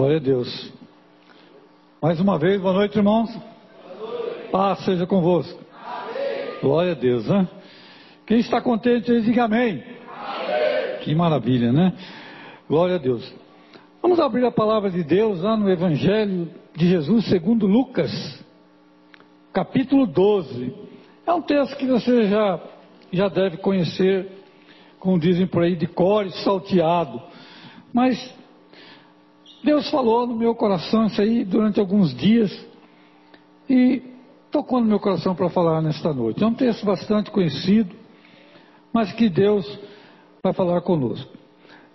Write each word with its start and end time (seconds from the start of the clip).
Glória 0.00 0.16
a 0.16 0.20
Deus. 0.20 0.72
Mais 2.00 2.18
uma 2.20 2.38
vez, 2.38 2.58
boa 2.58 2.72
noite, 2.72 2.96
irmãos. 2.96 3.30
Boa 3.36 4.10
noite. 4.10 4.50
Paz 4.50 4.78
seja 4.86 5.06
convosco. 5.06 5.62
Amém. 5.74 6.58
Glória 6.62 6.92
a 6.92 6.94
Deus, 6.94 7.28
né? 7.28 7.46
Quem 8.26 8.38
está 8.38 8.62
contente, 8.62 9.20
diga 9.20 9.44
amém. 9.44 9.84
amém. 10.08 10.98
Que 11.02 11.14
maravilha, 11.14 11.70
né? 11.70 11.92
Glória 12.66 12.94
a 12.94 12.98
Deus. 12.98 13.30
Vamos 14.00 14.18
abrir 14.18 14.42
a 14.46 14.50
palavra 14.50 14.90
de 14.90 15.04
Deus 15.04 15.42
lá 15.42 15.54
no 15.54 15.68
Evangelho 15.68 16.48
de 16.74 16.88
Jesus 16.88 17.26
segundo 17.26 17.66
Lucas, 17.66 18.10
capítulo 19.52 20.06
12. 20.06 20.74
É 21.26 21.32
um 21.34 21.42
texto 21.42 21.76
que 21.76 21.84
você 21.84 22.26
já, 22.26 22.58
já 23.12 23.28
deve 23.28 23.58
conhecer, 23.58 24.32
como 24.98 25.20
dizem 25.20 25.46
por 25.46 25.62
aí, 25.62 25.76
de 25.76 25.86
core 25.86 26.30
salteado. 26.42 27.20
Mas 27.92 28.39
Deus 29.62 29.90
falou 29.90 30.26
no 30.26 30.34
meu 30.34 30.54
coração 30.54 31.06
isso 31.06 31.20
aí 31.20 31.44
durante 31.44 31.78
alguns 31.78 32.14
dias 32.14 32.50
e 33.68 34.02
tocou 34.50 34.80
no 34.80 34.86
meu 34.86 34.98
coração 34.98 35.34
para 35.34 35.50
falar 35.50 35.82
nesta 35.82 36.12
noite. 36.12 36.42
É 36.42 36.46
um 36.46 36.54
texto 36.54 36.84
bastante 36.84 37.30
conhecido, 37.30 37.94
mas 38.92 39.12
que 39.12 39.28
Deus 39.28 39.78
vai 40.42 40.52
falar 40.52 40.80
conosco. 40.80 41.30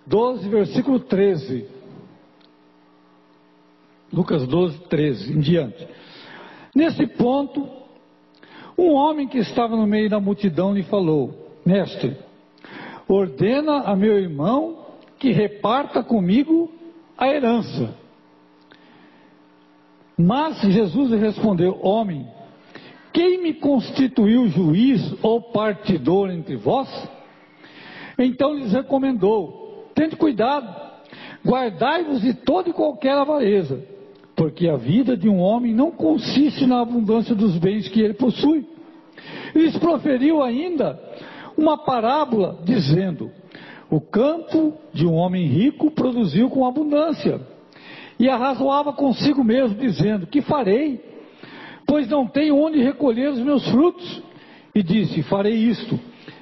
12, 0.05 0.47
versículo 0.47 0.99
13. 0.99 1.67
Lucas 4.13 4.47
12, 4.47 4.77
13 4.87 5.33
em 5.33 5.39
diante. 5.39 5.87
Nesse 6.73 7.07
ponto, 7.07 7.67
um 8.77 8.93
homem 8.93 9.27
que 9.27 9.39
estava 9.39 9.75
no 9.75 9.87
meio 9.87 10.09
da 10.09 10.19
multidão 10.19 10.73
lhe 10.73 10.83
falou: 10.83 11.57
Mestre, 11.65 12.15
ordena 13.07 13.81
a 13.81 13.95
meu 13.95 14.19
irmão 14.19 14.85
que 15.17 15.31
reparta 15.31 16.03
comigo 16.03 16.74
a 17.17 17.27
herança. 17.27 17.95
Mas 20.17 20.61
Jesus 20.61 21.11
respondeu: 21.19 21.79
Homem, 21.81 22.27
quem 23.11 23.41
me 23.41 23.53
constituiu 23.53 24.47
juiz 24.49 25.13
ou 25.21 25.41
partidor 25.41 26.29
entre 26.29 26.55
vós? 26.55 26.89
Então 28.17 28.53
lhes 28.53 28.71
recomendou: 28.71 29.89
Tente 29.93 30.15
cuidado, 30.15 30.67
guardai-vos 31.45 32.21
de 32.21 32.33
toda 32.33 32.69
e 32.69 32.73
qualquer 32.73 33.17
avareza, 33.17 33.83
porque 34.35 34.67
a 34.67 34.77
vida 34.77 35.17
de 35.17 35.27
um 35.27 35.39
homem 35.39 35.73
não 35.73 35.91
consiste 35.91 36.65
na 36.65 36.81
abundância 36.81 37.35
dos 37.35 37.57
bens 37.57 37.87
que 37.87 38.01
ele 38.01 38.13
possui. 38.13 38.67
Lhes 39.53 39.77
proferiu 39.77 40.41
ainda 40.41 40.99
uma 41.57 41.77
parábola, 41.77 42.59
dizendo: 42.63 43.31
o 43.89 44.01
campo 44.01 44.73
de 44.93 45.05
um 45.05 45.13
homem 45.13 45.45
rico 45.45 45.91
produziu 45.91 46.49
com 46.49 46.65
abundância. 46.65 47.39
E 48.19 48.29
arrazoava 48.29 48.93
consigo 48.93 49.43
mesmo, 49.43 49.77
dizendo: 49.77 50.27
Que 50.27 50.41
farei? 50.41 51.03
Pois 51.85 52.07
não 52.07 52.27
tenho 52.27 52.57
onde 52.57 52.81
recolher 52.81 53.29
os 53.29 53.39
meus 53.39 53.67
frutos. 53.69 54.23
E 54.73 54.81
disse: 54.81 55.21
Farei 55.23 55.53
isto: 55.53 55.99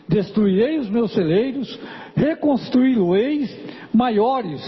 destruirei 0.07 0.77
os 0.79 0.89
meus 0.89 1.13
celeiros, 1.13 1.79
reconstruí-los 2.15 3.49
maiores, 3.93 4.61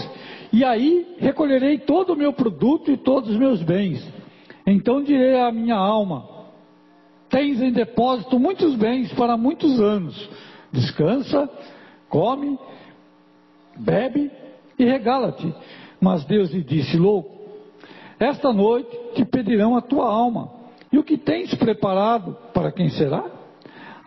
e 0.52 0.64
aí 0.64 1.06
recolherei 1.18 1.78
todo 1.78 2.12
o 2.12 2.16
meu 2.16 2.32
produto 2.32 2.90
e 2.90 2.96
todos 2.96 3.30
os 3.30 3.36
meus 3.36 3.62
bens. 3.62 4.06
Então 4.66 5.02
direi 5.02 5.40
à 5.40 5.52
minha 5.52 5.76
alma: 5.76 6.28
Tens 7.28 7.60
em 7.60 7.72
depósito 7.72 8.38
muitos 8.38 8.74
bens 8.74 9.12
para 9.12 9.36
muitos 9.36 9.80
anos. 9.80 10.28
Descansa 10.72 11.48
come, 12.16 12.58
bebe 13.76 14.30
e 14.78 14.84
regala-te. 14.86 15.54
Mas 16.00 16.24
Deus 16.24 16.50
lhe 16.50 16.64
disse: 16.64 16.96
Louco, 16.96 17.30
esta 18.18 18.54
noite 18.54 18.88
te 19.14 19.24
pedirão 19.24 19.76
a 19.76 19.82
tua 19.82 20.06
alma, 20.06 20.50
e 20.90 20.96
o 20.96 21.04
que 21.04 21.18
tens 21.18 21.54
preparado, 21.54 22.34
para 22.54 22.72
quem 22.72 22.88
será? 22.88 23.22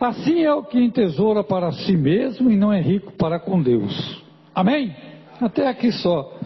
Assim 0.00 0.42
é 0.42 0.52
o 0.52 0.64
que 0.64 0.82
entesoura 0.82 1.44
para 1.44 1.70
si 1.70 1.96
mesmo 1.96 2.50
e 2.50 2.56
não 2.56 2.72
é 2.72 2.80
rico 2.80 3.12
para 3.12 3.38
com 3.38 3.62
Deus. 3.62 4.24
Amém? 4.54 4.96
Até 5.40 5.68
aqui 5.68 5.92
só. 5.92 6.36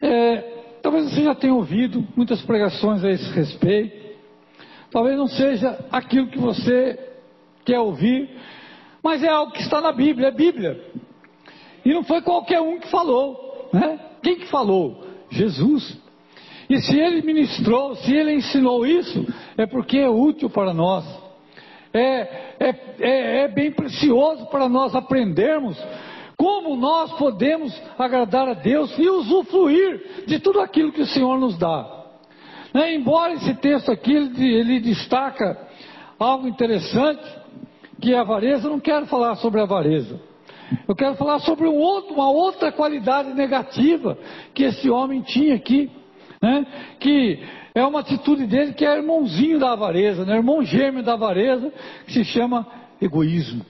É, 0.00 0.36
talvez 0.82 1.10
você 1.10 1.22
já 1.22 1.34
tenha 1.34 1.54
ouvido 1.54 2.04
muitas 2.16 2.42
pregações 2.42 3.04
a 3.04 3.10
esse 3.10 3.30
respeito. 3.32 3.96
Talvez 4.90 5.16
não 5.16 5.28
seja 5.28 5.78
aquilo 5.92 6.26
que 6.26 6.38
você 6.38 6.98
quer 7.64 7.78
ouvir, 7.78 8.28
mas 9.04 9.22
é 9.22 9.28
algo 9.28 9.52
que 9.52 9.60
está 9.60 9.82
na 9.82 9.92
Bíblia, 9.92 10.28
é 10.28 10.30
Bíblia. 10.30 10.80
E 11.84 11.92
não 11.92 12.02
foi 12.02 12.22
qualquer 12.22 12.62
um 12.62 12.80
que 12.80 12.88
falou, 12.88 13.68
né? 13.70 14.00
Quem 14.22 14.36
que 14.36 14.46
falou? 14.46 15.04
Jesus. 15.28 16.00
E 16.70 16.80
se 16.80 16.98
ele 16.98 17.20
ministrou, 17.20 17.94
se 17.96 18.14
ele 18.14 18.32
ensinou 18.32 18.86
isso, 18.86 19.26
é 19.58 19.66
porque 19.66 19.98
é 19.98 20.08
útil 20.08 20.48
para 20.48 20.72
nós. 20.72 21.04
É, 21.92 22.56
é, 22.58 22.74
é, 22.98 23.40
é 23.42 23.48
bem 23.48 23.70
precioso 23.70 24.46
para 24.46 24.68
nós 24.68 24.94
aprendermos 24.94 25.78
como 26.36 26.74
nós 26.74 27.12
podemos 27.12 27.78
agradar 27.98 28.48
a 28.48 28.54
Deus 28.54 28.98
e 28.98 29.08
usufruir 29.08 30.24
de 30.26 30.40
tudo 30.40 30.60
aquilo 30.60 30.90
que 30.90 31.02
o 31.02 31.06
Senhor 31.06 31.38
nos 31.38 31.56
dá. 31.58 32.04
Né? 32.72 32.94
Embora 32.94 33.34
esse 33.34 33.54
texto 33.54 33.92
aqui 33.92 34.12
ele, 34.12 34.54
ele 34.54 34.80
destaca 34.80 35.56
algo 36.18 36.48
interessante, 36.48 37.22
que 38.04 38.12
é 38.12 38.18
avareza, 38.18 38.66
eu 38.66 38.70
não 38.70 38.80
quero 38.80 39.06
falar 39.06 39.34
sobre 39.36 39.62
avareza. 39.62 40.20
Eu 40.86 40.94
quero 40.94 41.14
falar 41.14 41.38
sobre 41.38 41.66
um 41.66 41.76
outro, 41.76 42.12
uma 42.12 42.30
outra 42.30 42.70
qualidade 42.70 43.32
negativa 43.32 44.18
que 44.52 44.62
esse 44.62 44.90
homem 44.90 45.22
tinha 45.22 45.54
aqui, 45.54 45.90
né? 46.40 46.66
que 47.00 47.42
é 47.74 47.82
uma 47.82 48.00
atitude 48.00 48.46
dele 48.46 48.74
que 48.74 48.84
é 48.84 48.98
irmãozinho 48.98 49.58
da 49.58 49.72
avareza, 49.72 50.22
né? 50.26 50.36
irmão 50.36 50.62
gêmeo 50.62 51.02
da 51.02 51.14
avareza, 51.14 51.72
que 52.04 52.12
se 52.12 52.24
chama 52.26 52.66
egoísmo. 53.00 53.64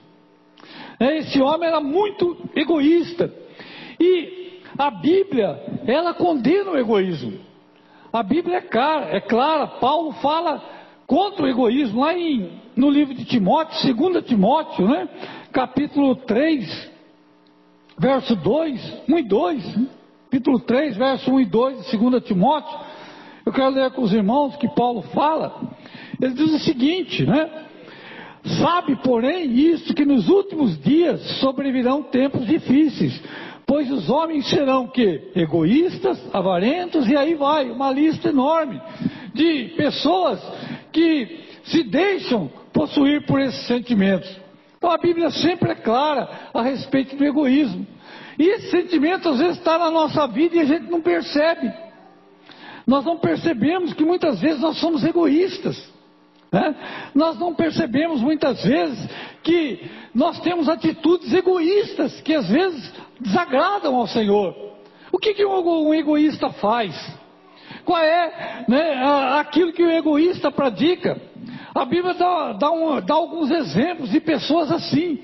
É, 0.99 1.19
esse 1.19 1.41
homem 1.41 1.69
era 1.69 1.79
muito 1.79 2.37
egoísta. 2.53 3.33
E 3.97 4.59
a 4.77 4.91
Bíblia, 4.91 5.81
ela 5.87 6.13
condena 6.13 6.71
o 6.71 6.77
egoísmo. 6.77 7.39
A 8.11 8.21
Bíblia 8.21 8.57
é 8.57 8.61
clara, 8.61 9.15
é 9.15 9.21
clara. 9.21 9.67
Paulo 9.67 10.11
fala 10.13 10.61
contra 11.07 11.45
o 11.45 11.47
egoísmo, 11.47 12.01
lá 12.01 12.13
em, 12.13 12.64
no 12.75 12.89
livro 12.89 13.13
de 13.13 13.25
Timóteo, 13.25 13.95
2 13.95 14.25
Timóteo, 14.25 14.87
né? 14.87 15.07
capítulo 15.51 16.15
3, 16.15 16.91
verso 17.97 18.35
2, 18.35 19.03
1 19.07 19.17
e 19.17 19.23
2, 19.23 19.77
né? 19.77 19.87
capítulo 20.25 20.59
3, 20.59 20.97
verso 20.97 21.31
1 21.31 21.39
e 21.39 21.45
2 21.45 21.89
de 21.89 21.97
2 21.97 22.23
Timóteo, 22.23 22.77
eu 23.45 23.53
quero 23.53 23.69
ler 23.69 23.91
com 23.91 24.01
os 24.01 24.11
irmãos 24.11 24.55
que 24.57 24.67
Paulo 24.67 25.01
fala, 25.13 25.69
ele 26.21 26.33
diz 26.33 26.53
o 26.53 26.59
seguinte, 26.59 27.25
né? 27.25 27.49
Sabe, 28.61 28.95
porém, 28.97 29.51
isto 29.53 29.93
que 29.93 30.05
nos 30.05 30.29
últimos 30.29 30.79
dias 30.79 31.19
sobrevirão 31.39 32.03
tempos 32.03 32.45
difíceis, 32.45 33.19
pois 33.65 33.89
os 33.91 34.07
homens 34.09 34.47
serão 34.49 34.87
que 34.87 35.31
egoístas, 35.35 36.21
avarentos 36.31 37.07
e 37.07 37.15
aí 37.15 37.33
vai, 37.33 37.71
uma 37.71 37.91
lista 37.91 38.29
enorme 38.29 38.79
de 39.33 39.73
pessoas 39.75 40.39
que 40.91 41.39
se 41.65 41.83
deixam 41.83 42.49
possuir 42.75 43.25
por 43.25 43.39
esses 43.39 43.65
sentimentos. 43.65 44.29
Então 44.77 44.91
a 44.91 44.97
Bíblia 44.97 45.31
sempre 45.31 45.71
é 45.71 45.75
clara 45.75 46.29
a 46.53 46.61
respeito 46.61 47.15
do 47.15 47.23
egoísmo. 47.23 47.87
E 48.37 48.43
esse 48.49 48.69
sentimento 48.69 49.29
às 49.29 49.39
vezes 49.39 49.57
está 49.57 49.79
na 49.79 49.89
nossa 49.89 50.27
vida 50.27 50.57
e 50.57 50.59
a 50.59 50.65
gente 50.65 50.91
não 50.91 51.01
percebe. 51.01 51.71
Nós 52.85 53.05
não 53.05 53.17
percebemos 53.17 53.93
que 53.93 54.03
muitas 54.03 54.41
vezes 54.41 54.59
nós 54.59 54.77
somos 54.77 55.05
egoístas. 55.05 55.81
Né? 56.51 56.75
Nós 57.15 57.39
não 57.39 57.55
percebemos 57.55 58.21
muitas 58.21 58.61
vezes 58.61 59.09
que 59.41 59.89
nós 60.13 60.39
temos 60.41 60.67
atitudes 60.67 61.33
egoístas 61.33 62.19
que 62.21 62.35
às 62.35 62.47
vezes 62.49 62.93
desagradam 63.19 63.95
ao 63.95 64.05
Senhor. 64.05 64.53
O 65.11 65.17
que, 65.17 65.33
que 65.33 65.45
um 65.45 65.93
egoísta 65.93 66.49
faz? 66.49 66.93
Qual 67.85 67.99
é 67.99 68.65
né, 68.67 69.01
aquilo 69.39 69.71
que 69.71 69.83
o 69.83 69.89
egoísta 69.89 70.51
pratica? 70.51 71.19
A 71.75 71.83
Bíblia 71.83 72.13
dá, 72.13 72.53
dá, 72.53 72.71
um, 72.71 73.01
dá, 73.01 73.13
alguns 73.15 73.51
exemplos 73.51 74.09
de 74.09 74.21
pessoas 74.21 74.71
assim. 74.71 75.19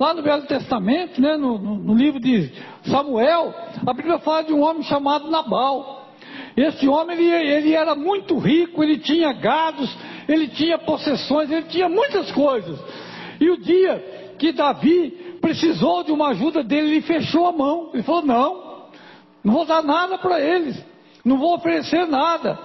Lá 0.00 0.12
no 0.12 0.20
Velho 0.20 0.42
Testamento, 0.46 1.20
né, 1.22 1.36
no, 1.36 1.56
no, 1.56 1.94
livro 1.94 2.18
de 2.18 2.50
Samuel, 2.86 3.54
a 3.86 3.94
Bíblia 3.94 4.18
fala 4.18 4.42
de 4.42 4.52
um 4.52 4.60
homem 4.60 4.82
chamado 4.82 5.30
Nabal. 5.30 6.08
Esse 6.56 6.88
homem 6.88 7.16
ele, 7.16 7.30
ele 7.30 7.72
era 7.72 7.94
muito 7.94 8.36
rico, 8.36 8.82
ele 8.82 8.98
tinha 8.98 9.32
gados, 9.32 9.96
ele 10.28 10.48
tinha 10.48 10.76
possessões, 10.76 11.48
ele 11.52 11.66
tinha 11.68 11.88
muitas 11.88 12.32
coisas. 12.32 12.80
E 13.40 13.48
o 13.48 13.56
dia 13.58 14.34
que 14.40 14.50
Davi 14.50 15.38
precisou 15.40 16.02
de 16.02 16.10
uma 16.10 16.30
ajuda 16.30 16.64
dele, 16.64 16.88
ele 16.88 17.02
fechou 17.02 17.46
a 17.46 17.52
mão. 17.52 17.90
Ele 17.94 18.02
falou: 18.02 18.22
Não, 18.22 18.88
não 19.44 19.52
vou 19.52 19.64
dar 19.64 19.84
nada 19.84 20.18
para 20.18 20.40
eles 20.40 20.92
não 21.24 21.38
vou 21.38 21.54
oferecer 21.54 22.06
nada. 22.06 22.58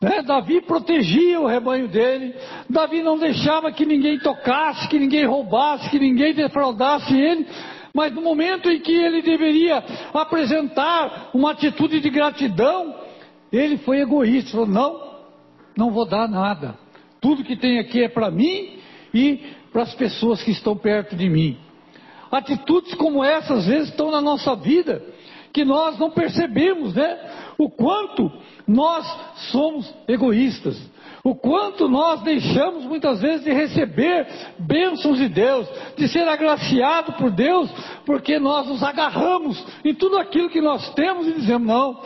Né? 0.00 0.22
Davi 0.22 0.62
protegia 0.62 1.40
o 1.40 1.46
rebanho 1.46 1.86
dele, 1.86 2.34
Davi 2.68 3.02
não 3.02 3.18
deixava 3.18 3.70
que 3.70 3.84
ninguém 3.84 4.18
tocasse, 4.18 4.88
que 4.88 4.98
ninguém 4.98 5.26
roubasse, 5.26 5.90
que 5.90 5.98
ninguém 5.98 6.32
defraudasse 6.32 7.14
ele, 7.14 7.46
Mas 7.94 8.12
no 8.14 8.22
momento 8.22 8.70
em 8.70 8.80
que 8.80 8.92
ele 8.92 9.20
deveria 9.20 9.82
apresentar 10.14 11.30
uma 11.34 11.50
atitude 11.50 12.00
de 12.00 12.08
gratidão, 12.08 12.94
ele 13.52 13.78
foi 13.78 14.00
egoísta, 14.00 14.52
falou: 14.52 14.66
não, 14.66 15.10
não 15.76 15.90
vou 15.90 16.08
dar 16.08 16.28
nada. 16.28 16.78
Tudo 17.20 17.44
que 17.44 17.56
tem 17.56 17.78
aqui 17.78 18.02
é 18.02 18.08
para 18.08 18.30
mim 18.30 18.78
e 19.12 19.40
para 19.72 19.82
as 19.82 19.94
pessoas 19.94 20.42
que 20.42 20.52
estão 20.52 20.76
perto 20.76 21.16
de 21.16 21.28
mim. 21.28 21.58
Atitudes 22.30 22.94
como 22.94 23.24
essas, 23.24 23.58
às 23.58 23.66
vezes, 23.66 23.88
estão 23.88 24.10
na 24.10 24.20
nossa 24.20 24.54
vida, 24.54 25.02
que 25.52 25.64
nós 25.64 25.98
não 25.98 26.10
percebemos, 26.10 26.94
né? 26.94 27.18
O 27.60 27.68
quanto 27.68 28.32
nós 28.66 29.06
somos 29.52 29.94
egoístas. 30.08 30.80
O 31.22 31.34
quanto 31.34 31.90
nós 31.90 32.22
deixamos 32.22 32.86
muitas 32.86 33.20
vezes 33.20 33.44
de 33.44 33.52
receber 33.52 34.26
bênçãos 34.58 35.18
de 35.18 35.28
Deus, 35.28 35.68
de 35.94 36.08
ser 36.08 36.26
agraciado 36.26 37.12
por 37.12 37.30
Deus, 37.30 37.70
porque 38.06 38.38
nós 38.38 38.66
nos 38.66 38.82
agarramos 38.82 39.62
em 39.84 39.92
tudo 39.92 40.16
aquilo 40.16 40.48
que 40.48 40.62
nós 40.62 40.88
temos 40.94 41.28
e 41.28 41.34
dizemos: 41.34 41.68
não, 41.68 42.00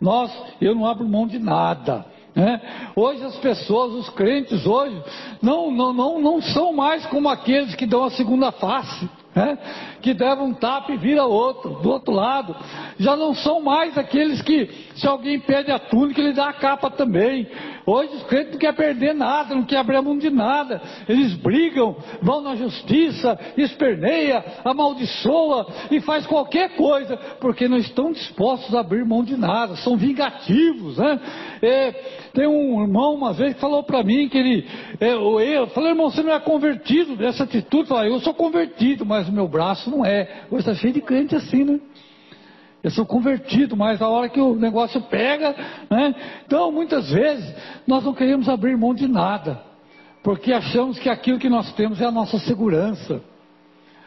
nós, 0.00 0.36
eu 0.60 0.74
não 0.74 0.84
abro 0.84 1.06
mão 1.06 1.28
de 1.28 1.38
nada. 1.38 2.04
Né? 2.34 2.60
Hoje 2.96 3.22
as 3.22 3.36
pessoas, 3.36 3.92
os 3.92 4.10
crentes 4.10 4.66
hoje, 4.66 5.00
não, 5.40 5.70
não, 5.70 5.92
não, 5.92 6.20
não 6.20 6.42
são 6.42 6.72
mais 6.72 7.06
como 7.06 7.28
aqueles 7.28 7.76
que 7.76 7.86
dão 7.86 8.02
a 8.02 8.10
segunda 8.10 8.50
face 8.50 9.08
né? 9.36 9.58
que 10.00 10.14
deve 10.14 10.40
um 10.40 10.54
tapa 10.54 10.92
e 10.92 10.96
vira 10.96 11.24
outro, 11.24 11.74
do 11.82 11.90
outro 11.90 12.12
lado. 12.12 12.56
Já 12.98 13.14
não 13.14 13.34
são 13.34 13.60
mais 13.60 13.96
aqueles 13.98 14.40
que, 14.40 14.70
se 14.96 15.06
alguém 15.06 15.38
pede 15.38 15.70
a 15.70 15.78
túnica, 15.78 16.20
ele 16.20 16.32
dá 16.32 16.48
a 16.48 16.54
capa 16.54 16.90
também. 16.90 17.46
Hoje 17.86 18.16
os 18.16 18.24
crentes 18.24 18.52
não 18.52 18.58
querem 18.58 18.74
perder 18.74 19.14
nada, 19.14 19.54
não 19.54 19.62
querem 19.62 19.80
abrir 19.80 20.02
mão 20.02 20.18
de 20.18 20.28
nada. 20.28 20.82
Eles 21.08 21.34
brigam, 21.34 21.96
vão 22.20 22.40
na 22.40 22.56
justiça, 22.56 23.38
esperneia, 23.56 24.44
amaldiçoa 24.64 25.68
e 25.90 26.00
faz 26.00 26.26
qualquer 26.26 26.74
coisa, 26.74 27.16
porque 27.40 27.68
não 27.68 27.76
estão 27.76 28.10
dispostos 28.10 28.74
a 28.74 28.80
abrir 28.80 29.04
mão 29.04 29.22
de 29.22 29.36
nada, 29.36 29.76
são 29.76 29.96
vingativos. 29.96 30.98
Né? 30.98 31.20
É, 31.62 31.92
tem 32.34 32.48
um 32.48 32.82
irmão 32.82 33.14
uma 33.14 33.32
vez 33.32 33.54
que 33.54 33.60
falou 33.60 33.84
para 33.84 34.02
mim 34.02 34.28
que 34.28 34.36
ele, 34.36 34.66
é, 35.00 35.12
eu 35.12 35.68
falei, 35.68 35.90
irmão, 35.90 36.10
você 36.10 36.24
não 36.24 36.32
é 36.32 36.40
convertido 36.40 37.14
dessa 37.14 37.44
atitude? 37.44 37.82
Eu 37.82 37.96
falei, 37.96 38.12
eu 38.12 38.18
sou 38.18 38.34
convertido, 38.34 39.06
mas 39.06 39.28
o 39.28 39.32
meu 39.32 39.46
braço 39.46 39.88
não 39.88 40.04
é. 40.04 40.44
Hoje 40.50 40.68
está 40.68 40.74
cheio 40.74 40.92
de 40.92 41.00
crente 41.00 41.36
assim, 41.36 41.62
né? 41.62 41.78
Eu 42.86 42.92
sou 42.92 43.04
convertido, 43.04 43.76
mas 43.76 44.00
a 44.00 44.08
hora 44.08 44.28
que 44.28 44.40
o 44.40 44.54
negócio 44.54 45.00
pega, 45.00 45.56
né? 45.90 46.14
Então, 46.46 46.70
muitas 46.70 47.10
vezes, 47.10 47.52
nós 47.84 48.04
não 48.04 48.14
queremos 48.14 48.48
abrir 48.48 48.76
mão 48.76 48.94
de 48.94 49.08
nada, 49.08 49.60
porque 50.22 50.52
achamos 50.52 50.96
que 50.96 51.08
aquilo 51.08 51.36
que 51.36 51.48
nós 51.48 51.72
temos 51.72 52.00
é 52.00 52.04
a 52.04 52.12
nossa 52.12 52.38
segurança, 52.38 53.20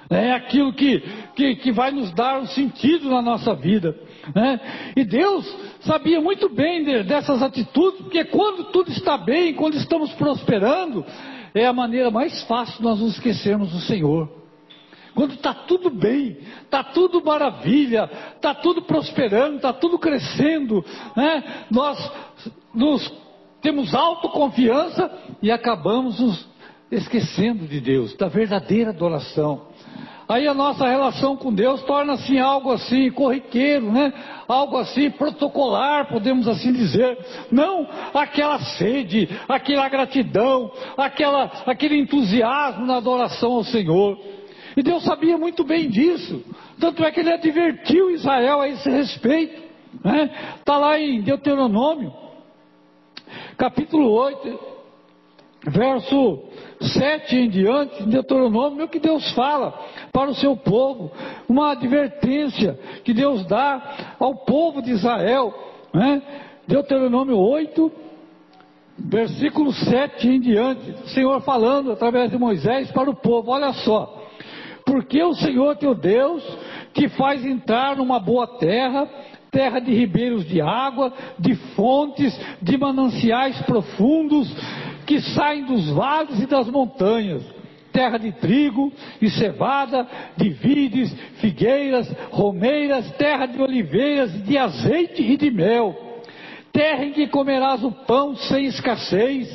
né? 0.09 0.29
é 0.29 0.31
aquilo 0.31 0.71
que, 0.71 1.03
que, 1.35 1.55
que 1.57 1.73
vai 1.73 1.91
nos 1.91 2.13
dar 2.13 2.39
um 2.39 2.47
sentido 2.47 3.09
na 3.09 3.21
nossa 3.21 3.53
vida. 3.53 3.93
Né? 4.33 4.61
E 4.95 5.03
Deus 5.03 5.45
sabia 5.81 6.21
muito 6.21 6.47
bem 6.47 6.81
de, 6.85 7.03
dessas 7.03 7.43
atitudes, 7.43 7.99
porque 7.99 8.23
quando 8.23 8.71
tudo 8.71 8.91
está 8.91 9.17
bem, 9.17 9.55
quando 9.55 9.75
estamos 9.75 10.13
prosperando, 10.13 11.05
é 11.53 11.65
a 11.65 11.73
maneira 11.73 12.09
mais 12.09 12.43
fácil 12.43 12.77
de 12.77 12.83
nós 12.83 12.97
nos 12.97 13.15
esquecermos 13.15 13.73
do 13.73 13.81
Senhor. 13.81 14.38
Quando 15.19 15.33
está 15.33 15.53
tudo 15.53 15.89
bem, 15.89 16.37
está 16.63 16.81
tudo 16.81 17.21
maravilha, 17.21 18.09
está 18.37 18.55
tudo 18.55 18.83
prosperando, 18.83 19.57
está 19.57 19.73
tudo 19.73 19.99
crescendo, 19.99 20.81
né? 21.13 21.65
nós 21.69 22.11
nos, 22.73 23.13
temos 23.61 23.93
autoconfiança 23.93 25.11
e 25.41 25.51
acabamos 25.51 26.21
nos 26.21 26.47
esquecendo 26.89 27.67
de 27.67 27.81
Deus, 27.81 28.15
da 28.15 28.29
verdadeira 28.29 28.91
adoração. 28.91 29.67
Aí 30.25 30.47
a 30.47 30.53
nossa 30.53 30.87
relação 30.87 31.35
com 31.35 31.53
Deus 31.53 31.83
torna-se 31.83 32.39
algo 32.39 32.71
assim 32.71 33.11
corriqueiro, 33.11 33.91
né? 33.91 34.13
Algo 34.47 34.77
assim 34.77 35.11
protocolar, 35.11 36.07
podemos 36.07 36.47
assim 36.47 36.71
dizer. 36.71 37.17
Não 37.51 37.85
aquela 38.13 38.57
sede, 38.59 39.27
aquela 39.49 39.89
gratidão, 39.89 40.71
aquela, 40.95 41.51
aquele 41.65 41.99
entusiasmo 41.99 42.85
na 42.85 42.95
adoração 42.95 43.51
ao 43.51 43.65
Senhor. 43.65 44.38
E 44.79 44.81
Deus 44.81 45.03
sabia 45.03 45.37
muito 45.37 45.65
bem 45.65 45.89
disso. 45.89 46.41
Tanto 46.79 47.03
é 47.03 47.11
que 47.11 47.19
ele 47.19 47.33
advertiu 47.33 48.11
Israel 48.11 48.61
a 48.61 48.69
esse 48.69 48.89
respeito. 48.89 49.61
Está 49.93 50.09
né? 50.09 50.31
Tá 50.63 50.77
lá 50.77 50.97
em 50.97 51.19
Deuteronômio, 51.19 52.13
capítulo 53.57 54.09
8, 54.09 54.59
verso 55.67 56.43
7 56.79 57.35
em 57.35 57.49
diante, 57.49 58.03
Deuteronômio, 58.03 58.79
é 58.79 58.85
o 58.85 58.87
que 58.87 59.01
Deus 59.01 59.29
fala 59.33 59.77
para 60.13 60.29
o 60.29 60.35
seu 60.35 60.55
povo, 60.55 61.11
uma 61.49 61.73
advertência 61.73 62.79
que 63.03 63.13
Deus 63.13 63.45
dá 63.47 64.15
ao 64.17 64.33
povo 64.45 64.81
de 64.81 64.91
Israel. 64.91 65.53
Né? 65.93 66.21
Deuteronômio 66.65 67.37
8, 67.37 67.91
versículo 68.97 69.73
7 69.73 70.25
em 70.25 70.39
diante, 70.39 70.91
o 71.03 71.09
Senhor 71.09 71.41
falando 71.41 71.91
através 71.91 72.31
de 72.31 72.37
Moisés 72.37 72.89
para 72.91 73.09
o 73.09 73.15
povo: 73.15 73.51
olha 73.51 73.73
só. 73.73 74.18
Porque 74.89 75.21
o 75.21 75.35
Senhor 75.35 75.75
teu 75.75 75.93
Deus 75.93 76.43
te 76.95 77.07
faz 77.09 77.45
entrar 77.45 77.95
numa 77.95 78.19
boa 78.19 78.47
terra, 78.57 79.07
terra 79.51 79.79
de 79.79 79.93
ribeiros 79.93 80.47
de 80.47 80.59
água, 80.59 81.13
de 81.37 81.53
fontes, 81.75 82.35
de 82.59 82.75
mananciais 82.75 83.61
profundos 83.61 84.51
que 85.05 85.21
saem 85.21 85.63
dos 85.65 85.91
vales 85.91 86.41
e 86.41 86.47
das 86.47 86.67
montanhas, 86.69 87.43
terra 87.93 88.17
de 88.17 88.31
trigo 88.31 88.91
e 89.21 89.29
cevada, 89.29 90.07
de 90.35 90.49
vides, 90.49 91.15
figueiras, 91.35 92.11
romeiras, 92.31 93.11
terra 93.11 93.45
de 93.45 93.61
oliveiras, 93.61 94.43
de 94.43 94.57
azeite 94.57 95.21
e 95.21 95.37
de 95.37 95.51
mel, 95.51 95.95
terra 96.73 97.05
em 97.05 97.11
que 97.11 97.27
comerás 97.27 97.83
o 97.83 97.91
pão 97.91 98.35
sem 98.35 98.65
escassez, 98.65 99.47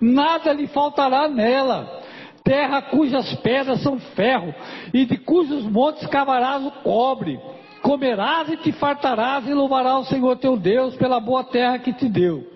nada 0.00 0.52
lhe 0.52 0.66
faltará 0.66 1.28
nela 1.28 1.99
terra 2.44 2.82
cujas 2.82 3.34
pedras 3.36 3.82
são 3.82 3.98
ferro, 3.98 4.54
e 4.92 5.04
de 5.04 5.16
cujos 5.18 5.64
montes 5.64 6.06
cavarás 6.06 6.64
o 6.64 6.70
cobre. 6.82 7.38
Comerás 7.82 8.50
e 8.50 8.56
te 8.58 8.72
fartarás 8.72 9.46
e 9.48 9.54
louvarás 9.54 10.06
o 10.06 10.08
Senhor 10.10 10.36
teu 10.36 10.56
Deus 10.56 10.94
pela 10.96 11.18
boa 11.18 11.44
terra 11.44 11.78
que 11.78 11.92
te 11.92 12.08
deu. 12.08 12.46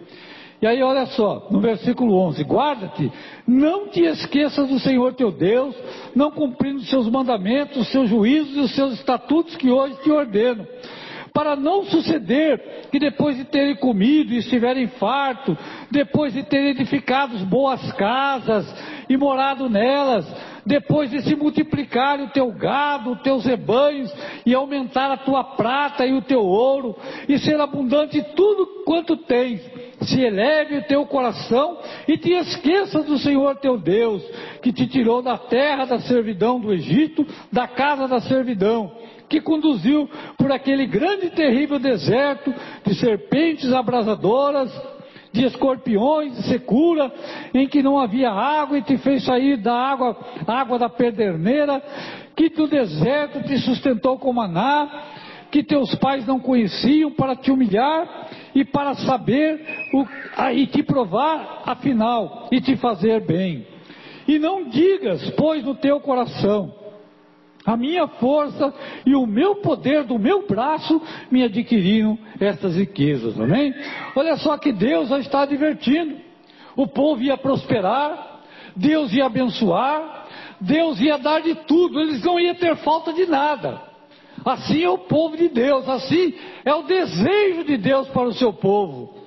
E 0.60 0.66
aí 0.66 0.82
olha 0.82 1.06
só, 1.06 1.46
no 1.50 1.60
versículo 1.60 2.16
11, 2.16 2.42
guarda-te, 2.44 3.12
não 3.46 3.88
te 3.88 4.02
esqueças 4.02 4.68
do 4.68 4.78
Senhor 4.78 5.12
teu 5.14 5.30
Deus, 5.30 5.74
não 6.14 6.30
cumprindo 6.30 6.78
os 6.78 6.88
seus 6.88 7.08
mandamentos, 7.08 7.76
os 7.76 7.88
seus 7.88 8.08
juízos 8.08 8.56
e 8.56 8.60
os 8.60 8.74
seus 8.74 8.94
estatutos 8.94 9.56
que 9.56 9.70
hoje 9.70 9.96
te 10.02 10.10
ordeno 10.10 10.66
para 11.34 11.56
não 11.56 11.84
suceder 11.86 12.86
que 12.92 12.98
depois 13.00 13.36
de 13.36 13.44
terem 13.44 13.74
comido 13.74 14.32
e 14.32 14.38
estiverem 14.38 14.86
farto, 14.86 15.58
depois 15.90 16.32
de 16.32 16.44
terem 16.44 16.70
edificado 16.70 17.36
boas 17.44 17.92
casas 17.94 18.64
e 19.08 19.16
morado 19.16 19.68
nelas, 19.68 20.26
depois 20.64 21.10
de 21.10 21.22
se 21.22 21.34
multiplicar 21.34 22.20
o 22.20 22.28
teu 22.28 22.50
gado, 22.52 23.12
os 23.12 23.22
teus 23.22 23.44
rebanhos, 23.44 24.12
e 24.46 24.54
aumentar 24.54 25.10
a 25.10 25.16
tua 25.16 25.44
prata 25.44 26.06
e 26.06 26.12
o 26.12 26.22
teu 26.22 26.40
ouro, 26.40 26.96
e 27.28 27.38
ser 27.38 27.60
abundante 27.60 28.22
tudo 28.34 28.84
quanto 28.84 29.16
tens, 29.16 29.60
se 30.02 30.20
eleve 30.20 30.78
o 30.78 30.84
teu 30.84 31.06
coração 31.06 31.78
e 32.06 32.16
te 32.16 32.32
esqueças 32.32 33.04
do 33.06 33.18
Senhor 33.18 33.56
teu 33.56 33.78
Deus, 33.78 34.22
que 34.62 34.72
te 34.72 34.86
tirou 34.86 35.22
da 35.22 35.38
terra 35.38 35.84
da 35.84 35.98
servidão 36.00 36.60
do 36.60 36.72
Egito, 36.72 37.26
da 37.52 37.66
casa 37.66 38.08
da 38.08 38.20
servidão 38.20 38.92
que 39.28 39.40
conduziu 39.40 40.08
por 40.36 40.52
aquele 40.52 40.86
grande 40.86 41.26
e 41.26 41.30
terrível 41.30 41.78
deserto 41.78 42.54
de 42.84 42.94
serpentes 42.94 43.72
abrasadoras, 43.72 44.70
de 45.34 45.44
escorpiões, 45.44 46.32
de 46.36 46.42
secura, 46.44 47.12
em 47.52 47.66
que 47.66 47.82
não 47.82 47.98
havia 47.98 48.30
água 48.30 48.78
e 48.78 48.82
te 48.82 48.96
fez 48.98 49.24
sair 49.24 49.56
da 49.56 49.74
água, 49.74 50.16
água 50.46 50.78
da 50.78 50.88
pederneira, 50.88 51.82
que 52.36 52.48
do 52.50 52.68
deserto 52.68 53.42
te 53.42 53.58
sustentou 53.58 54.16
com 54.16 54.32
maná, 54.32 54.88
que 55.50 55.64
teus 55.64 55.92
pais 55.96 56.24
não 56.24 56.38
conheciam 56.38 57.10
para 57.10 57.34
te 57.34 57.50
humilhar 57.50 58.28
e 58.54 58.64
para 58.64 58.94
saber 58.94 59.60
o, 59.92 60.06
e 60.52 60.68
te 60.68 60.84
provar 60.84 61.62
afinal 61.66 62.48
e 62.52 62.60
te 62.60 62.76
fazer 62.76 63.26
bem. 63.26 63.66
E 64.28 64.38
não 64.38 64.68
digas, 64.68 65.30
pois, 65.30 65.64
no 65.64 65.74
teu 65.74 65.98
coração, 65.98 66.72
a 67.64 67.76
minha 67.76 68.06
força 68.06 68.72
e 69.06 69.14
o 69.14 69.26
meu 69.26 69.56
poder 69.56 70.04
do 70.04 70.18
meu 70.18 70.46
braço 70.46 71.00
me 71.30 71.42
adquiriram 71.42 72.18
estas 72.38 72.76
riquezas, 72.76 73.40
amém? 73.40 73.74
Olha 74.14 74.36
só 74.36 74.58
que 74.58 74.72
Deus 74.72 75.08
já 75.08 75.18
está 75.18 75.42
advertindo. 75.42 76.16
O 76.76 76.86
povo 76.86 77.22
ia 77.22 77.36
prosperar, 77.36 78.42
Deus 78.76 79.12
ia 79.12 79.26
abençoar, 79.26 80.26
Deus 80.60 81.00
ia 81.00 81.16
dar 81.16 81.40
de 81.40 81.54
tudo, 81.66 82.00
eles 82.00 82.22
não 82.22 82.38
iam 82.38 82.54
ter 82.54 82.76
falta 82.76 83.12
de 83.12 83.26
nada. 83.26 83.80
Assim 84.44 84.82
é 84.82 84.90
o 84.90 84.98
povo 84.98 85.36
de 85.36 85.48
Deus, 85.48 85.88
assim 85.88 86.34
é 86.64 86.74
o 86.74 86.82
desejo 86.82 87.64
de 87.64 87.76
Deus 87.78 88.08
para 88.08 88.28
o 88.28 88.34
seu 88.34 88.52
povo. 88.52 89.24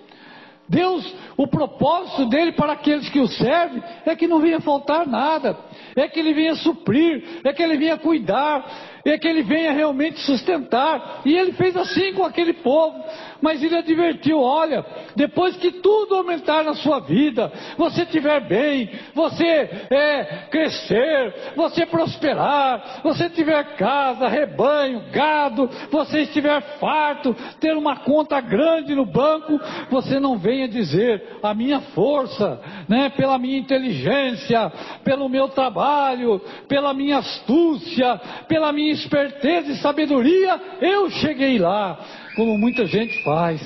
Deus, 0.70 1.16
o 1.38 1.48
propósito 1.48 2.26
dele 2.26 2.52
para 2.52 2.74
aqueles 2.74 3.08
que 3.10 3.20
o 3.20 3.28
servem 3.28 3.82
é 4.06 4.16
que 4.16 4.28
não 4.28 4.40
venha 4.40 4.60
faltar 4.60 5.08
nada, 5.08 5.58
é 6.02 6.08
que 6.08 6.20
ele 6.20 6.34
venha 6.34 6.56
suprir, 6.56 7.24
é 7.44 7.54
que 7.54 7.62
ele 7.62 7.78
venha 7.78 7.98
cuidar, 7.98 8.97
é 9.12 9.18
que 9.18 9.28
ele 9.28 9.44
venha 9.44 9.72
realmente 9.72 10.20
sustentar. 10.22 11.22
E 11.26 11.36
ele 11.36 11.54
fez 11.54 11.76
assim 11.76 12.14
com 12.14 12.24
aquele 12.24 12.54
povo. 12.54 13.04
Mas 13.42 13.64
ele 13.64 13.78
advertiu: 13.78 14.40
olha, 14.40 14.86
depois 15.16 15.56
que 15.58 15.72
tudo 15.72 16.16
aumentar 16.16 16.64
na 16.64 16.74
sua 16.74 17.00
vida, 17.00 17.52
você 17.78 18.04
estiver 18.04 18.48
bem, 18.48 18.90
você 19.14 19.46
é, 19.46 20.48
crescer, 20.50 21.54
você 21.56 21.86
prosperar, 21.86 23.02
você 23.04 23.30
tiver 23.30 23.76
casa, 23.76 24.28
rebanho, 24.28 25.04
gado, 25.12 25.70
você 25.92 26.22
estiver 26.22 26.62
farto, 26.80 27.36
ter 27.60 27.76
uma 27.76 27.98
conta 27.98 28.40
grande 28.42 28.96
no 28.96 29.06
banco, 29.06 29.60
você 29.90 30.20
não 30.20 30.38
venha 30.38 30.68
dizer 30.68 31.38
a 31.44 31.54
minha 31.54 31.80
força, 31.80 32.60
né, 32.88 33.10
pela 33.10 33.38
minha 33.38 33.58
inteligência, 33.58 34.72
pelo 35.04 35.30
meu 35.30 35.50
trabalho, 35.50 36.42
pela 36.68 36.94
minha 36.94 37.18
astúcia, 37.18 38.20
pela 38.48 38.72
minha 38.72 38.94
esperteza 38.98 39.72
e 39.72 39.78
sabedoria, 39.78 40.60
eu 40.82 41.10
cheguei 41.10 41.58
lá 41.58 42.00
como 42.36 42.58
muita 42.58 42.86
gente 42.86 43.24
faz. 43.24 43.62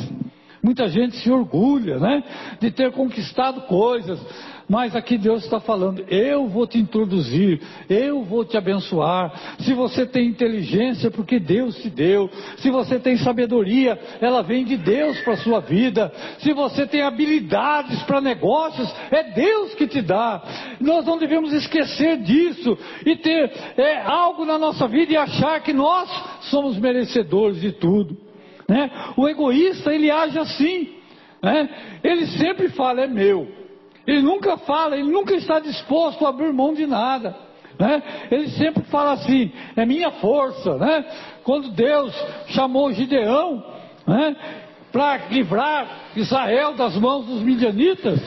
Muita 0.63 0.87
gente 0.87 1.17
se 1.17 1.31
orgulha, 1.31 1.97
né? 1.99 2.23
De 2.59 2.69
ter 2.69 2.91
conquistado 2.91 3.61
coisas. 3.61 4.19
Mas 4.71 4.95
aqui 4.95 5.17
Deus 5.17 5.43
está 5.43 5.59
falando: 5.59 6.01
eu 6.07 6.47
vou 6.47 6.65
te 6.65 6.77
introduzir, 6.77 7.61
eu 7.89 8.23
vou 8.23 8.45
te 8.45 8.55
abençoar. 8.55 9.57
Se 9.59 9.73
você 9.73 10.05
tem 10.05 10.29
inteligência, 10.29 11.11
porque 11.11 11.41
Deus 11.41 11.75
te 11.81 11.89
deu. 11.89 12.29
Se 12.55 12.71
você 12.71 12.97
tem 12.97 13.17
sabedoria, 13.17 13.99
ela 14.21 14.41
vem 14.41 14.63
de 14.63 14.77
Deus 14.77 15.19
para 15.25 15.33
a 15.33 15.37
sua 15.37 15.59
vida. 15.59 16.09
Se 16.39 16.53
você 16.53 16.87
tem 16.87 17.01
habilidades 17.01 18.01
para 18.03 18.21
negócios, 18.21 18.89
é 19.11 19.23
Deus 19.33 19.73
que 19.75 19.87
te 19.87 20.01
dá. 20.01 20.41
Nós 20.79 21.05
não 21.05 21.17
devemos 21.17 21.51
esquecer 21.51 22.19
disso 22.19 22.77
e 23.05 23.17
ter 23.17 23.51
é, 23.75 24.01
algo 24.03 24.45
na 24.45 24.57
nossa 24.57 24.87
vida 24.87 25.11
e 25.11 25.17
achar 25.17 25.59
que 25.59 25.73
nós 25.73 26.09
somos 26.43 26.77
merecedores 26.77 27.59
de 27.59 27.73
tudo. 27.73 28.17
Né? 28.69 28.89
O 29.17 29.27
egoísta, 29.27 29.93
ele 29.93 30.09
age 30.09 30.39
assim. 30.39 30.91
Né? 31.43 31.69
Ele 32.01 32.25
sempre 32.27 32.69
fala, 32.69 33.01
é 33.01 33.07
meu. 33.07 33.60
Ele 34.05 34.21
nunca 34.21 34.57
fala, 34.57 34.97
ele 34.97 35.09
nunca 35.09 35.35
está 35.35 35.59
disposto 35.59 36.25
a 36.25 36.29
abrir 36.29 36.51
mão 36.51 36.73
de 36.73 36.87
nada. 36.87 37.35
Né? 37.79 38.03
Ele 38.29 38.49
sempre 38.49 38.83
fala 38.85 39.13
assim, 39.13 39.51
é 39.75 39.85
minha 39.85 40.11
força. 40.11 40.77
Né? 40.77 41.05
Quando 41.43 41.69
Deus 41.69 42.13
chamou 42.47 42.91
Gideão 42.91 43.63
né, 44.05 44.35
para 44.91 45.27
livrar 45.29 46.11
Israel 46.15 46.73
das 46.73 46.95
mãos 46.97 47.25
dos 47.25 47.41
midianitas, 47.41 48.19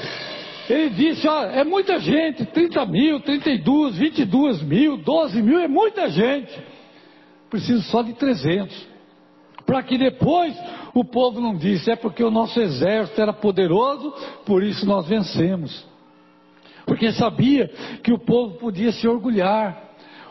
ele 0.68 0.90
disse, 0.90 1.28
ó, 1.28 1.44
é 1.44 1.62
muita 1.62 1.98
gente, 1.98 2.46
30 2.46 2.86
mil, 2.86 3.20
32, 3.20 3.96
22 3.96 4.62
mil, 4.62 4.96
12 4.96 5.42
mil, 5.42 5.60
é 5.60 5.68
muita 5.68 6.08
gente. 6.08 6.52
Preciso 7.50 7.82
só 7.82 8.02
de 8.02 8.14
300 8.14 8.94
para 9.66 9.82
que 9.82 9.96
depois 9.96 10.54
o 10.94 11.04
povo 11.04 11.40
não 11.40 11.56
disse, 11.56 11.90
é 11.90 11.96
porque 11.96 12.22
o 12.22 12.30
nosso 12.30 12.60
exército 12.60 13.20
era 13.20 13.32
poderoso, 13.32 14.14
por 14.46 14.62
isso 14.62 14.86
nós 14.86 15.06
vencemos. 15.08 15.84
Porque 16.86 17.12
sabia 17.12 17.68
que 18.02 18.12
o 18.12 18.18
povo 18.18 18.58
podia 18.58 18.92
se 18.92 19.08
orgulhar. 19.08 19.83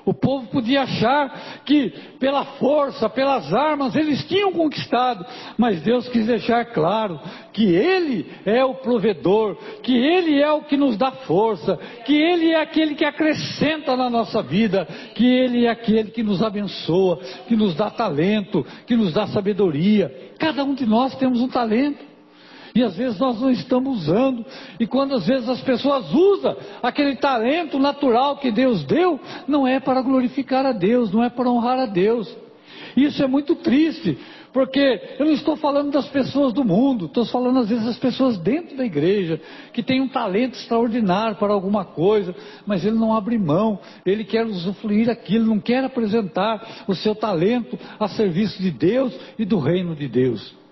O 0.06 0.14
povo 0.14 0.48
podia 0.48 0.82
achar 0.82 1.62
que 1.66 1.90
pela 2.20 2.44
força, 2.44 3.10
pelas 3.10 3.54
armas, 3.54 3.96
eles 3.96 4.24
tinham 4.28 4.52
conquistado, 4.52 5.26
mas 5.58 5.82
Deus 5.82 6.10
quis 6.10 6.26
deixar 6.26 6.66
claro 6.66 7.20
que 7.54 7.64
Ele 7.64 8.30
é 8.46 8.64
o 8.66 8.76
provedor, 8.76 9.56
que 9.82 9.96
Ele 9.96 10.42
é 10.42 10.52
o 10.52 10.64
que 10.64 10.76
nos 10.76 10.98
dá 10.98 11.12
força, 11.12 11.78
que 12.06 12.14
Ele 12.14 12.52
é 12.52 12.60
aquele 12.60 12.96
que 12.96 13.06
acrescenta 13.06 13.96
na 13.96 14.10
nossa 14.10 14.42
vida, 14.42 14.86
que 15.16 15.26
Ele 15.26 15.66
é 15.66 15.70
aquele 15.70 16.12
que 16.12 16.24
nos 16.24 16.44
abençoa, 16.44 17.20
que 17.48 17.56
nos 17.56 17.74
dá 17.76 17.90
talento, 17.90 18.66
que 18.86 18.96
nos 18.96 19.14
dá 19.14 19.28
sabedoria. 19.28 20.34
Cada 20.38 20.66
um 20.66 20.74
de 20.74 20.86
nós 20.86 21.16
temos 21.16 21.40
um 21.40 21.48
talento 21.48 22.13
e 22.76 22.82
às 22.82 22.96
vezes 22.96 23.20
nós 23.20 23.40
não 23.40 23.52
estamos 23.52 24.02
usando, 24.02 24.46
e 24.80 24.88
quando 24.88 25.14
às 25.14 25.26
vezes 25.28 25.48
as 25.48 25.62
pessoas 25.62 26.12
usam 26.12 26.56
aquele 26.82 27.16
talento 27.16 27.78
natural 27.78 28.38
que 28.38 28.52
Deus 28.52 28.84
deu, 28.84 29.20
não 29.48 29.68
é 29.68 29.80
para 29.80 30.02
glorificar 30.02 30.66
a 30.66 30.72
Deus, 30.72 31.12
não 31.12 31.24
é 31.24 31.30
para 31.30 31.50
honrar 31.50 31.80
a 31.80 31.86
Deus. 31.86 32.36
Isso 32.96 33.24
é 33.24 33.28
muito 33.28 33.56
triste, 33.56 34.18
porque 34.52 35.02
eu 35.20 35.26
não 35.26 35.34
estou 35.34 35.56
falando 35.56 35.92
das 35.92 36.08
pessoas 36.10 36.54
do 36.54 36.64
mundo, 36.64 37.06
estou 37.06 37.26
falando 37.26 37.60
às 37.60 37.70
vezes 37.70 37.86
das 37.86 37.98
pessoas 37.98 38.38
dentro 38.38 38.78
da 38.78 38.86
igreja, 38.86 39.42
que 39.72 39.82
tem 39.82 40.02
um 40.02 40.08
talento 40.08 40.56
extraordinário 40.56 41.36
para 41.38 41.54
alguma 41.54 41.86
coisa, 41.86 42.36
mas 42.66 42.86
ele 42.86 42.96
não 42.96 43.16
abre 43.16 43.38
mão, 43.38 43.80
ele 44.06 44.24
quer 44.24 44.46
usufruir 44.46 45.10
aquilo, 45.10 45.46
não 45.46 45.60
quer 45.60 45.84
apresentar 45.84 46.86
o 46.88 46.94
seu 46.94 47.16
talento 47.16 47.78
a 48.00 48.08
serviço 48.08 48.62
de 48.62 48.72
Deus 48.72 49.14
e 49.38 49.46
do 49.46 49.60
reino 49.60 49.96
de 49.96 50.08
Deus. 50.08 50.63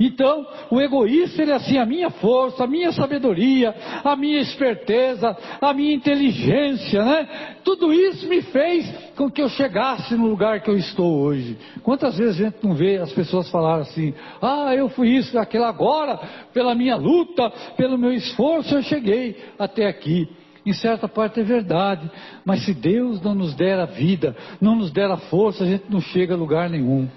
Então, 0.00 0.46
o 0.70 0.80
egoísta, 0.80 1.42
ele 1.42 1.50
é 1.50 1.54
assim, 1.54 1.76
a 1.76 1.84
minha 1.84 2.08
força, 2.08 2.62
a 2.62 2.66
minha 2.68 2.92
sabedoria, 2.92 3.74
a 4.04 4.14
minha 4.14 4.38
esperteza, 4.38 5.36
a 5.60 5.74
minha 5.74 5.92
inteligência, 5.92 7.04
né? 7.04 7.56
Tudo 7.64 7.92
isso 7.92 8.28
me 8.28 8.40
fez 8.42 8.88
com 9.16 9.28
que 9.28 9.42
eu 9.42 9.48
chegasse 9.48 10.14
no 10.14 10.28
lugar 10.28 10.60
que 10.60 10.70
eu 10.70 10.76
estou 10.76 11.18
hoje. 11.20 11.58
Quantas 11.82 12.16
vezes 12.16 12.40
a 12.40 12.44
gente 12.44 12.58
não 12.62 12.74
vê 12.74 12.98
as 12.98 13.12
pessoas 13.12 13.50
falar 13.50 13.80
assim, 13.80 14.14
ah, 14.40 14.72
eu 14.72 14.88
fui 14.88 15.16
isso, 15.16 15.36
aquilo 15.36 15.64
agora, 15.64 16.16
pela 16.54 16.76
minha 16.76 16.94
luta, 16.94 17.50
pelo 17.76 17.98
meu 17.98 18.12
esforço, 18.12 18.76
eu 18.76 18.82
cheguei 18.82 19.36
até 19.58 19.88
aqui. 19.88 20.28
Em 20.64 20.72
certa 20.74 21.08
parte 21.08 21.40
é 21.40 21.42
verdade, 21.42 22.08
mas 22.44 22.64
se 22.64 22.72
Deus 22.72 23.20
não 23.20 23.34
nos 23.34 23.52
der 23.54 23.80
a 23.80 23.86
vida, 23.86 24.36
não 24.60 24.76
nos 24.76 24.92
der 24.92 25.10
a 25.10 25.16
força, 25.16 25.64
a 25.64 25.66
gente 25.66 25.86
não 25.88 26.00
chega 26.00 26.34
a 26.34 26.36
lugar 26.36 26.70
nenhum. 26.70 27.08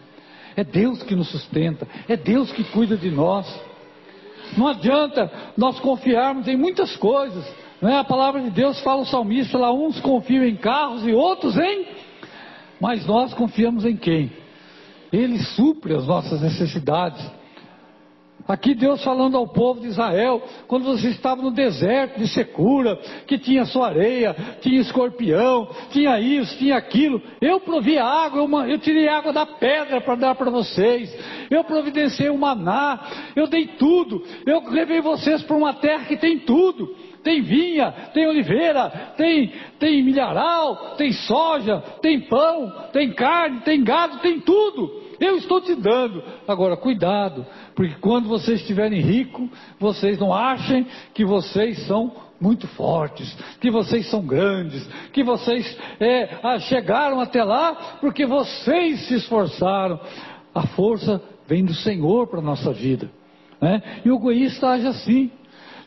É 0.56 0.64
Deus 0.64 1.02
que 1.04 1.16
nos 1.16 1.30
sustenta, 1.30 1.88
é 2.08 2.18
Deus 2.18 2.52
que 2.52 2.64
cuida 2.66 2.98
de 2.98 3.10
nós. 3.10 3.48
Não 4.58 4.68
adianta 4.68 5.32
nós 5.56 5.80
confiarmos 5.80 6.48
em 6.48 6.58
muitas 6.58 6.96
coisas. 6.98 7.46
Não 7.82 7.90
é? 7.90 7.98
A 7.98 8.04
palavra 8.04 8.42
de 8.42 8.50
Deus 8.50 8.80
fala 8.82 9.02
o 9.02 9.06
salmista 9.06 9.58
lá, 9.58 9.74
uns 9.74 10.00
confiam 10.00 10.44
em 10.44 10.56
carros 10.56 11.06
e 11.06 11.14
outros 11.14 11.58
em. 11.58 11.88
Mas 12.80 13.06
nós 13.06 13.34
confiamos 13.34 13.86
em 13.86 13.96
quem? 13.96 14.32
Ele 15.12 15.40
supre 15.40 15.96
as 15.96 16.06
nossas 16.06 16.42
necessidades. 16.42 17.24
Aqui 18.48 18.74
Deus 18.74 19.04
falando 19.04 19.38
ao 19.38 19.48
povo 19.48 19.82
de 19.82 19.88
Israel, 19.88 20.42
quando 20.68 20.86
você 20.86 21.10
estava 21.10 21.42
no 21.42 21.52
deserto 21.52 22.20
de 22.20 22.28
secura, 22.28 22.96
que 23.28 23.38
tinha 23.38 23.66
sua 23.66 23.88
areia, 23.88 24.36
tinha 24.62 24.82
escorpião, 24.82 25.70
tinha 25.92 26.20
isso, 26.20 26.58
tinha 26.58 26.76
aquilo. 26.76 27.22
Eu 27.40 27.60
provi 27.60 27.98
água, 27.98 28.42
eu, 28.42 28.70
eu 28.70 28.80
tirei 28.80 29.08
água 29.08 29.32
da 29.32 29.46
pedra 29.46 30.02
para 30.02 30.16
dar 30.16 30.36
para 30.36 30.50
vocês. 30.50 31.14
Eu 31.50 31.64
providenciei 31.64 32.30
o 32.30 32.38
maná, 32.38 33.32
eu 33.36 33.48
dei 33.48 33.68
tudo. 33.68 34.24
Eu 34.46 34.64
levei 34.70 35.02
vocês 35.02 35.44
para 35.44 35.58
uma 35.58 35.74
terra 35.74 36.06
que 36.06 36.18
tem 36.18 36.40
tudo. 36.40 36.96
Tem 37.24 37.42
vinha, 37.42 37.92
tem 38.14 38.28
oliveira, 38.28 39.14
tem, 39.16 39.54
tem 39.80 40.04
milharal, 40.04 40.96
tem 40.98 41.12
soja, 41.12 41.80
tem 42.02 42.22
pão, 42.22 42.90
tem 42.92 43.14
carne, 43.14 43.62
tem 43.62 43.84
gado, 43.84 44.20
tem 44.20 44.40
tudo. 44.40 45.01
Eu 45.22 45.38
estou 45.38 45.62
te 45.62 45.76
dando. 45.76 46.24
Agora, 46.48 46.76
cuidado, 46.76 47.46
porque 47.76 47.94
quando 48.02 48.28
vocês 48.28 48.60
estiverem 48.60 49.00
ricos, 49.00 49.48
vocês 49.80 50.18
não 50.18 50.34
achem 50.34 50.88
que 51.14 51.24
vocês 51.24 51.86
são 51.86 52.12
muito 52.42 52.68
fortes, 52.70 53.32
que 53.60 53.70
vocês 53.70 54.10
são 54.10 54.26
grandes, 54.26 54.84
que 55.14 55.24
vocês 55.24 55.78
é, 56.00 56.60
chegaram 56.62 57.20
até 57.20 57.44
lá 57.44 58.00
porque 58.02 58.26
vocês 58.26 59.08
se 59.08 59.14
esforçaram. 59.14 60.00
A 60.56 60.66
força 60.68 61.22
vem 61.48 61.64
do 61.64 61.76
Senhor 61.76 62.26
para 62.26 62.40
a 62.40 62.44
nossa 62.44 62.74
vida. 62.74 63.08
Né? 63.62 64.02
E 64.04 64.10
o 64.10 64.16
egoísta 64.16 64.70
age 64.70 64.88
assim. 64.88 65.32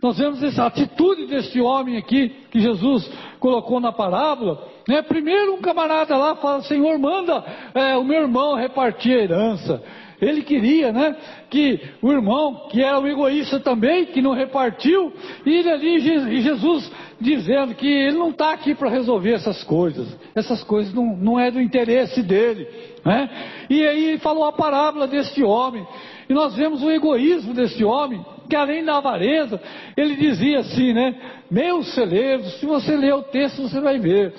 Nós 0.01 0.17
vemos 0.17 0.43
essa 0.43 0.67
atitude 0.67 1.27
desse 1.27 1.61
homem 1.61 1.97
aqui 1.97 2.29
que 2.51 2.61
Jesus 2.61 3.11
colocou 3.41 3.81
na 3.81 3.91
parábola. 3.91 4.69
Né? 4.89 5.03
Primeiro 5.03 5.55
um 5.55 5.61
camarada 5.61 6.17
lá 6.17 6.37
fala, 6.37 6.63
Senhor, 6.63 6.99
manda 6.99 7.45
é, 7.75 7.97
o 7.97 8.05
meu 8.05 8.23
irmão 8.23 8.55
repartir 8.55 9.19
a 9.19 9.23
herança. 9.23 9.83
Ele 10.21 10.43
queria, 10.43 10.93
né, 10.93 11.17
que 11.51 11.81
o 12.01 12.11
irmão, 12.11 12.69
que 12.71 12.83
era 12.83 12.99
um 12.99 13.07
egoísta 13.07 13.61
também, 13.61 14.07
que 14.07 14.23
não 14.23 14.33
repartiu, 14.33 15.13
e 15.45 15.69
ali, 15.69 15.97
e 15.97 16.41
Jesus 16.41 16.91
dizendo 17.21 17.75
que 17.75 17.87
ele 17.87 18.17
não 18.17 18.31
está 18.31 18.53
aqui 18.53 18.75
para 18.75 18.89
resolver 18.89 19.33
essas 19.33 19.63
coisas, 19.65 20.09
essas 20.35 20.63
coisas 20.63 20.95
não, 20.95 21.17
não 21.17 21.41
é 21.41 21.51
do 21.51 21.61
interesse 21.61 22.23
dele, 22.23 22.67
né? 23.05 23.29
E 23.69 23.87
aí 23.87 24.05
ele 24.05 24.19
falou 24.19 24.45
a 24.45 24.53
parábola 24.53 25.07
deste 25.07 25.43
homem, 25.43 25.87
e 26.29 26.33
nós 26.33 26.55
vemos 26.55 26.83
o 26.83 26.91
egoísmo 26.91 27.53
desse 27.53 27.85
homem, 27.85 28.25
que 28.49 28.57
além 28.57 28.85
da 28.85 28.99
avareza, 28.99 29.61
ele 29.97 30.17
dizia 30.17 30.61
assim, 30.61 30.93
né? 30.93 31.15
Meus 31.51 31.93
celeiros, 31.95 32.61
se 32.61 32.67
você 32.67 32.97
ler 32.97 33.15
o 33.15 33.23
texto, 33.23 33.63
você 33.63 33.81
vai 33.81 33.99
ver. 33.99 34.33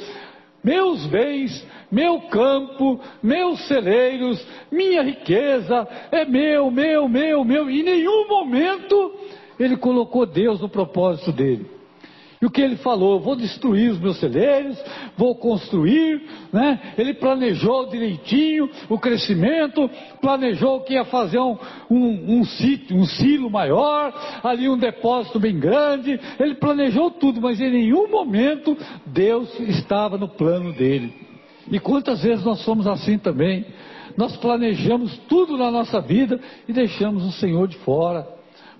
Meus 0.66 1.06
bens, 1.06 1.64
meu 1.92 2.22
campo, 2.22 3.00
meus 3.22 3.68
celeiros, 3.68 4.44
minha 4.72 5.04
riqueza, 5.04 5.88
é 6.12 6.26
meu, 6.26 6.72
meu, 6.72 7.08
meu, 7.08 7.44
meu. 7.44 7.70
Em 7.70 7.84
nenhum 7.84 8.28
momento 8.28 9.14
ele 9.60 9.78
colocou 9.78 10.26
Deus 10.26 10.60
no 10.60 10.68
propósito 10.68 11.32
dele. 11.32 11.75
E 12.46 12.48
o 12.48 12.52
que 12.52 12.62
ele 12.62 12.76
falou? 12.76 13.20
Vou 13.20 13.36
destruir 13.36 13.90
os 13.90 14.00
meus 14.00 14.20
celeiros, 14.20 14.78
vou 15.18 15.34
construir, 15.34 16.22
né? 16.54 16.94
Ele 16.96 17.16
planejou 17.16 17.90
direitinho 17.90 18.70
o 18.88 19.00
crescimento, 19.00 19.90
planejou 20.22 20.82
que 20.82 20.94
ia 20.94 21.04
fazer 21.06 21.40
um, 21.40 21.58
um, 21.90 22.38
um, 22.38 22.46
sítio, 22.46 22.96
um 22.96 23.04
silo 23.04 23.50
maior, 23.50 24.14
ali 24.44 24.70
um 24.70 24.78
depósito 24.78 25.40
bem 25.40 25.60
grande. 25.60 26.20
Ele 26.40 26.54
planejou 26.54 27.10
tudo, 27.10 27.42
mas 27.42 27.60
em 27.60 27.72
nenhum 27.72 28.08
momento 28.12 28.78
Deus 29.08 29.60
estava 29.62 30.16
no 30.16 30.30
plano 30.30 30.72
dele. 30.72 31.16
E 31.72 31.80
quantas 31.80 32.22
vezes 32.22 32.46
nós 32.46 32.60
somos 32.60 32.86
assim 32.86 33.18
também? 33.18 33.66
Nós 34.16 34.38
planejamos 34.38 35.18
tudo 35.28 35.58
na 35.58 35.72
nossa 35.72 36.00
vida 36.00 36.40
e 36.68 36.74
deixamos 36.74 37.26
o 37.26 37.32
Senhor 37.32 37.68
de 37.68 37.78
fora 37.78 38.35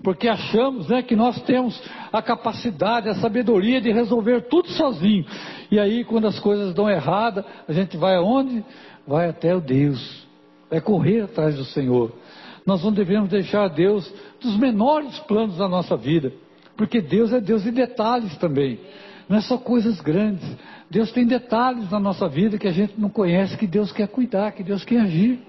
porque 0.06 0.28
achamos 0.28 0.86
né, 0.86 1.02
que 1.02 1.16
nós 1.16 1.42
temos 1.42 1.82
a 2.12 2.22
capacidade, 2.22 3.08
a 3.08 3.16
sabedoria 3.16 3.80
de 3.80 3.90
resolver 3.90 4.42
tudo 4.42 4.68
sozinho. 4.68 5.26
E 5.68 5.80
aí, 5.80 6.04
quando 6.04 6.28
as 6.28 6.38
coisas 6.38 6.72
dão 6.72 6.88
errada, 6.88 7.44
a 7.66 7.72
gente 7.72 7.96
vai 7.96 8.14
aonde? 8.14 8.64
Vai 9.04 9.28
até 9.28 9.52
o 9.52 9.60
Deus, 9.60 10.24
vai 10.70 10.80
correr 10.80 11.22
atrás 11.22 11.56
do 11.56 11.64
Senhor. 11.64 12.12
Nós 12.64 12.84
não 12.84 12.92
devemos 12.92 13.28
deixar 13.28 13.66
Deus 13.66 14.08
dos 14.40 14.56
menores 14.56 15.18
planos 15.26 15.56
da 15.56 15.68
nossa 15.68 15.96
vida, 15.96 16.32
porque 16.76 17.00
Deus 17.00 17.32
é 17.32 17.40
Deus 17.40 17.64
de 17.64 17.72
detalhes 17.72 18.36
também, 18.36 18.78
não 19.28 19.38
é 19.38 19.40
só 19.40 19.58
coisas 19.58 20.00
grandes. 20.00 20.48
Deus 20.88 21.10
tem 21.10 21.26
detalhes 21.26 21.90
na 21.90 21.98
nossa 21.98 22.28
vida 22.28 22.58
que 22.58 22.68
a 22.68 22.72
gente 22.72 22.94
não 22.96 23.08
conhece, 23.08 23.58
que 23.58 23.66
Deus 23.66 23.90
quer 23.90 24.06
cuidar, 24.06 24.52
que 24.52 24.62
Deus 24.62 24.84
quer 24.84 25.00
agir. 25.00 25.40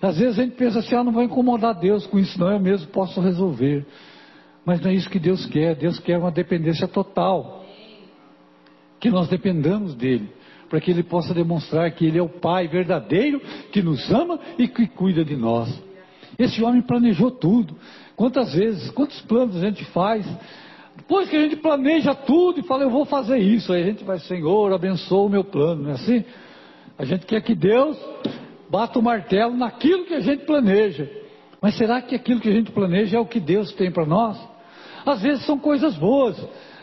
Às 0.00 0.18
vezes 0.18 0.38
a 0.38 0.42
gente 0.42 0.54
pensa 0.54 0.78
assim, 0.78 0.94
ah, 0.94 1.02
não 1.02 1.12
vou 1.12 1.22
incomodar 1.22 1.74
Deus 1.74 2.06
com 2.06 2.18
isso, 2.18 2.38
não, 2.38 2.50
eu 2.50 2.60
mesmo 2.60 2.86
posso 2.88 3.20
resolver. 3.20 3.84
Mas 4.64 4.80
não 4.80 4.90
é 4.90 4.94
isso 4.94 5.10
que 5.10 5.18
Deus 5.18 5.44
quer, 5.46 5.74
Deus 5.74 5.98
quer 5.98 6.18
uma 6.18 6.30
dependência 6.30 6.86
total. 6.86 7.64
Que 9.00 9.10
nós 9.10 9.28
dependamos 9.28 9.94
dEle, 9.94 10.30
para 10.68 10.80
que 10.80 10.90
Ele 10.90 11.02
possa 11.02 11.34
demonstrar 11.34 11.90
que 11.92 12.06
Ele 12.06 12.18
é 12.18 12.22
o 12.22 12.28
Pai 12.28 12.68
verdadeiro, 12.68 13.40
que 13.72 13.82
nos 13.82 14.08
ama 14.10 14.38
e 14.56 14.68
que 14.68 14.86
cuida 14.86 15.24
de 15.24 15.36
nós. 15.36 15.68
Esse 16.38 16.62
homem 16.62 16.82
planejou 16.82 17.30
tudo. 17.30 17.74
Quantas 18.14 18.54
vezes, 18.54 18.90
quantos 18.90 19.20
planos 19.22 19.56
a 19.56 19.60
gente 19.60 19.84
faz? 19.86 20.24
Depois 20.96 21.28
que 21.28 21.36
a 21.36 21.42
gente 21.42 21.56
planeja 21.56 22.14
tudo 22.14 22.60
e 22.60 22.62
fala, 22.62 22.82
eu 22.82 22.90
vou 22.90 23.04
fazer 23.04 23.38
isso, 23.38 23.72
aí 23.72 23.82
a 23.82 23.86
gente 23.86 24.04
vai, 24.04 24.18
Senhor, 24.18 24.72
abençoa 24.72 25.26
o 25.26 25.28
meu 25.28 25.44
plano, 25.44 25.84
não 25.84 25.90
é 25.90 25.94
assim? 25.94 26.24
A 26.98 27.04
gente 27.04 27.24
quer 27.24 27.40
que 27.40 27.54
Deus 27.54 27.96
bata 28.70 28.98
o 28.98 29.02
martelo 29.02 29.56
naquilo 29.56 30.04
que 30.04 30.14
a 30.14 30.20
gente 30.20 30.44
planeja. 30.44 31.08
Mas 31.60 31.76
será 31.76 32.00
que 32.00 32.14
aquilo 32.14 32.40
que 32.40 32.48
a 32.48 32.52
gente 32.52 32.70
planeja 32.70 33.16
é 33.16 33.20
o 33.20 33.26
que 33.26 33.40
Deus 33.40 33.72
tem 33.72 33.90
para 33.90 34.06
nós? 34.06 34.38
Às 35.04 35.22
vezes 35.22 35.44
são 35.44 35.58
coisas 35.58 35.96
boas, 35.96 36.36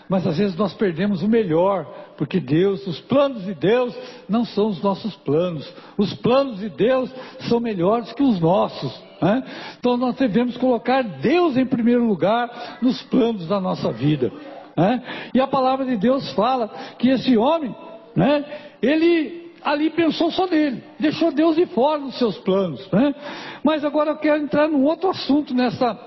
mas 0.09 0.25
às 0.27 0.37
vezes 0.37 0.55
nós 0.57 0.73
perdemos 0.73 1.23
o 1.23 1.27
melhor, 1.27 1.85
porque 2.17 2.39
Deus, 2.39 2.85
os 2.85 2.99
planos 3.01 3.45
de 3.45 3.53
Deus 3.53 3.95
não 4.27 4.43
são 4.45 4.67
os 4.67 4.81
nossos 4.81 5.15
planos. 5.17 5.71
Os 5.97 6.13
planos 6.15 6.59
de 6.59 6.69
Deus 6.69 7.09
são 7.47 7.59
melhores 7.59 8.11
que 8.13 8.23
os 8.23 8.39
nossos. 8.39 8.93
Né? 9.21 9.43
Então 9.79 9.95
nós 9.95 10.15
devemos 10.15 10.57
colocar 10.57 11.01
Deus 11.03 11.55
em 11.55 11.65
primeiro 11.65 12.05
lugar 12.05 12.77
nos 12.81 13.01
planos 13.03 13.47
da 13.47 13.59
nossa 13.59 13.91
vida. 13.91 14.31
Né? 14.75 15.29
E 15.33 15.39
a 15.39 15.47
palavra 15.47 15.85
de 15.85 15.95
Deus 15.95 16.31
fala 16.33 16.67
que 16.99 17.09
esse 17.09 17.37
homem, 17.37 17.73
né, 18.15 18.43
ele 18.81 19.44
ali 19.65 19.89
pensou 19.89 20.29
só 20.31 20.45
nele, 20.45 20.83
deixou 20.99 21.31
Deus 21.31 21.55
de 21.55 21.65
fora 21.65 21.99
dos 21.99 22.17
seus 22.19 22.37
planos. 22.37 22.87
Né? 22.91 23.15
Mas 23.63 23.83
agora 23.83 24.11
eu 24.11 24.17
quero 24.17 24.43
entrar 24.43 24.69
num 24.69 24.83
outro 24.83 25.09
assunto 25.09 25.55
nessa, 25.55 25.99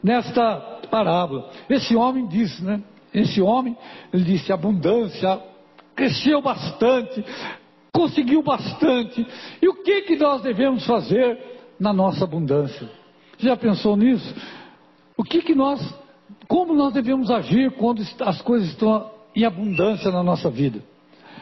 nesta 0.00 0.78
parábola. 0.88 1.50
Esse 1.68 1.96
homem 1.96 2.28
disse, 2.28 2.64
né? 2.64 2.80
Esse 3.12 3.42
homem, 3.42 3.76
ele 4.12 4.22
disse, 4.22 4.52
abundância, 4.52 5.40
cresceu 5.96 6.40
bastante, 6.40 7.24
conseguiu 7.92 8.40
bastante. 8.40 9.26
E 9.60 9.68
o 9.68 9.82
que, 9.82 10.02
que 10.02 10.16
nós 10.16 10.42
devemos 10.42 10.86
fazer 10.86 11.36
na 11.78 11.92
nossa 11.92 12.22
abundância? 12.22 12.88
Já 13.36 13.56
pensou 13.56 13.96
nisso? 13.96 14.32
O 15.16 15.24
que, 15.24 15.42
que 15.42 15.56
nós, 15.56 15.82
como 16.46 16.72
nós 16.72 16.92
devemos 16.92 17.28
agir 17.28 17.72
quando 17.72 18.02
as 18.20 18.40
coisas 18.42 18.68
estão 18.68 19.10
em 19.34 19.44
abundância 19.44 20.12
na 20.12 20.22
nossa 20.22 20.48
vida? 20.48 20.80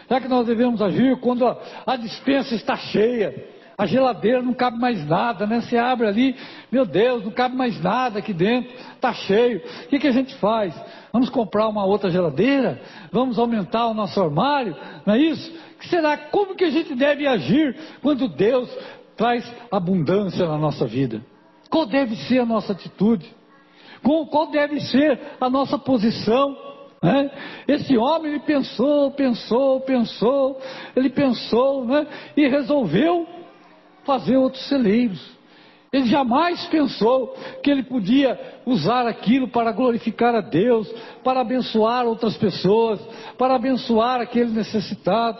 Será 0.07 0.21
que 0.21 0.29
nós 0.29 0.47
devemos 0.47 0.81
agir 0.81 1.17
quando 1.21 1.47
a, 1.47 1.59
a 1.87 1.97
dispensa 1.97 2.55
está 2.55 2.77
cheia? 2.77 3.59
A 3.79 3.87
geladeira 3.87 4.43
não 4.43 4.55
cabe 4.55 4.77
mais 4.77 5.07
nada, 5.07 5.47
né? 5.47 5.61
Você 5.61 5.77
abre 5.77 6.07
ali, 6.09 6.35
meu 6.73 6.85
Deus, 6.85 7.25
não 7.25 7.31
cabe 7.31 7.55
mais 7.55 7.81
nada 7.81 8.19
aqui 8.19 8.33
dentro, 8.33 8.75
está 8.95 9.13
cheio. 9.13 9.63
O 9.85 9.89
que, 9.89 10.01
que 10.01 10.09
a 10.09 10.13
gente 10.13 10.35
faz? 10.37 10.75
Vamos 11.13 11.31
comprar 11.31 11.69
uma 11.69 11.85
outra 11.85 12.11
geladeira? 12.11 12.81
Vamos 13.13 13.39
aumentar 13.39 13.87
o 13.87 13.95
nosso 13.95 14.21
armário? 14.21 14.77
Não 15.07 15.15
é 15.15 15.19
isso? 15.19 15.53
Que 15.79 15.89
será? 15.89 16.17
Como 16.17 16.57
que 16.57 16.65
a 16.65 16.71
gente 16.71 16.93
deve 16.97 17.25
agir 17.25 17.77
quando 18.03 18.27
Deus 18.29 18.69
traz 19.17 19.49
abundância 19.71 20.45
na 20.49 20.59
nossa 20.59 20.85
vida? 20.85 21.23
Qual 21.71 21.87
deve 21.87 22.17
ser 22.17 22.41
a 22.41 22.47
nossa 22.47 22.73
atitude? 22.73 23.33
Qual 24.03 24.51
deve 24.51 24.81
ser 24.81 25.21
a 25.41 25.49
nossa 25.49 25.79
posição? 25.79 26.68
Né? 27.03 27.31
Esse 27.67 27.97
homem 27.97 28.33
ele 28.33 28.41
pensou, 28.41 29.11
pensou, 29.13 29.81
pensou, 29.81 30.61
ele 30.97 31.11
pensou 31.11 31.85
né? 31.85 32.07
e 32.37 32.49
resolveu 32.49 33.27
fazer 34.05 34.37
outros 34.37 34.67
celeiros. 34.69 35.39
Ele 35.93 36.07
jamais 36.07 36.67
pensou 36.67 37.35
que 37.63 37.71
ele 37.71 37.83
podia 37.83 38.39
usar 38.67 39.07
aquilo 39.07 39.49
para 39.49 39.73
glorificar 39.73 40.35
a 40.35 40.41
Deus, 40.41 40.91
para 41.25 41.41
abençoar 41.41 42.07
outras 42.07 42.37
pessoas, 42.37 43.01
para 43.39 43.55
abençoar 43.55 44.21
aquele 44.21 44.51
necessitado. 44.51 45.39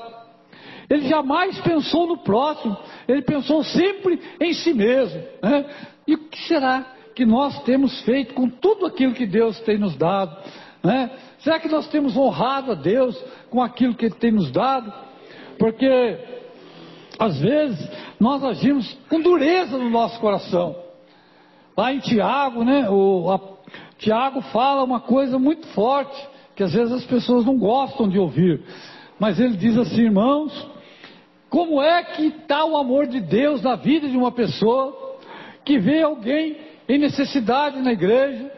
Ele 0.89 1.07
jamais 1.07 1.59
pensou 1.59 2.07
no 2.07 2.19
próximo, 2.19 2.75
ele 3.07 3.21
pensou 3.21 3.63
sempre 3.63 4.19
em 4.41 4.55
si 4.55 4.73
mesmo. 4.73 5.23
Né? 5.43 5.67
E 6.07 6.15
o 6.15 6.19
que 6.29 6.41
será 6.47 6.95
que 7.15 7.27
nós 7.27 7.63
temos 7.65 8.01
feito 8.03 8.33
com 8.33 8.49
tudo 8.49 8.87
aquilo 8.87 9.13
que 9.13 9.27
Deus 9.27 9.61
tem 9.61 9.77
nos 9.77 9.97
dado? 9.97 10.35
Né? 10.89 11.11
Será 11.41 11.61
que 11.61 11.69
nós 11.69 11.87
temos 11.89 12.17
honrado 12.17 12.73
a 12.73 12.75
Deus 12.75 13.15
com 13.51 13.63
aquilo 13.63 13.95
que 13.95 14.07
Ele 14.07 14.15
tem 14.15 14.33
nos 14.33 14.51
dado? 14.51 14.91
Porque, 15.59 16.17
às 17.19 17.39
vezes, 17.39 17.91
nós 18.19 18.43
agimos 18.43 18.97
com 19.07 19.21
dureza 19.21 19.77
no 19.77 19.91
nosso 19.91 20.19
coração. 20.19 20.75
Lá 21.77 21.93
em 21.93 21.99
Tiago, 21.99 22.65
né, 22.65 22.89
o 22.89 23.31
a, 23.31 23.39
Tiago 23.99 24.41
fala 24.41 24.83
uma 24.83 24.99
coisa 24.99 25.39
muito 25.39 25.67
forte, 25.75 26.27
que 26.57 26.63
às 26.63 26.73
vezes 26.73 26.91
as 26.91 27.05
pessoas 27.05 27.45
não 27.45 27.59
gostam 27.59 28.09
de 28.09 28.19
ouvir. 28.19 28.63
Mas 29.21 29.39
ele 29.39 29.59
diz 29.59 29.77
assim, 29.77 30.05
irmãos, 30.05 30.71
como 31.51 31.83
é 31.83 32.03
que 32.03 32.29
está 32.29 32.65
o 32.65 32.79
amor 32.79 33.07
de 33.07 33.21
Deus 33.21 33.61
na 33.61 33.77
vida 33.77 34.09
de 34.09 34.17
uma 34.17 34.33
pessoa 34.33 35.19
que 35.67 35.79
vê 35.79 36.01
alguém 36.01 36.57
em 36.89 36.97
necessidade 36.97 37.79
na 37.83 37.93
igreja, 37.93 38.58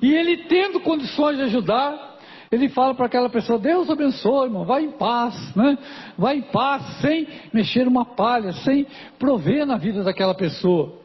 e 0.00 0.14
ele 0.14 0.44
tendo 0.44 0.80
condições 0.80 1.36
de 1.36 1.42
ajudar, 1.44 2.16
ele 2.50 2.68
fala 2.68 2.94
para 2.94 3.06
aquela 3.06 3.28
pessoa: 3.28 3.58
Deus 3.58 3.90
abençoe, 3.90 4.46
irmão, 4.46 4.64
vai 4.64 4.84
em 4.84 4.92
paz, 4.92 5.54
né? 5.54 5.76
Vai 6.16 6.38
em 6.38 6.42
paz, 6.42 6.82
sem 7.00 7.26
mexer 7.52 7.86
uma 7.86 8.04
palha, 8.04 8.52
sem 8.52 8.86
prover 9.18 9.66
na 9.66 9.76
vida 9.76 10.02
daquela 10.02 10.34
pessoa. 10.34 10.98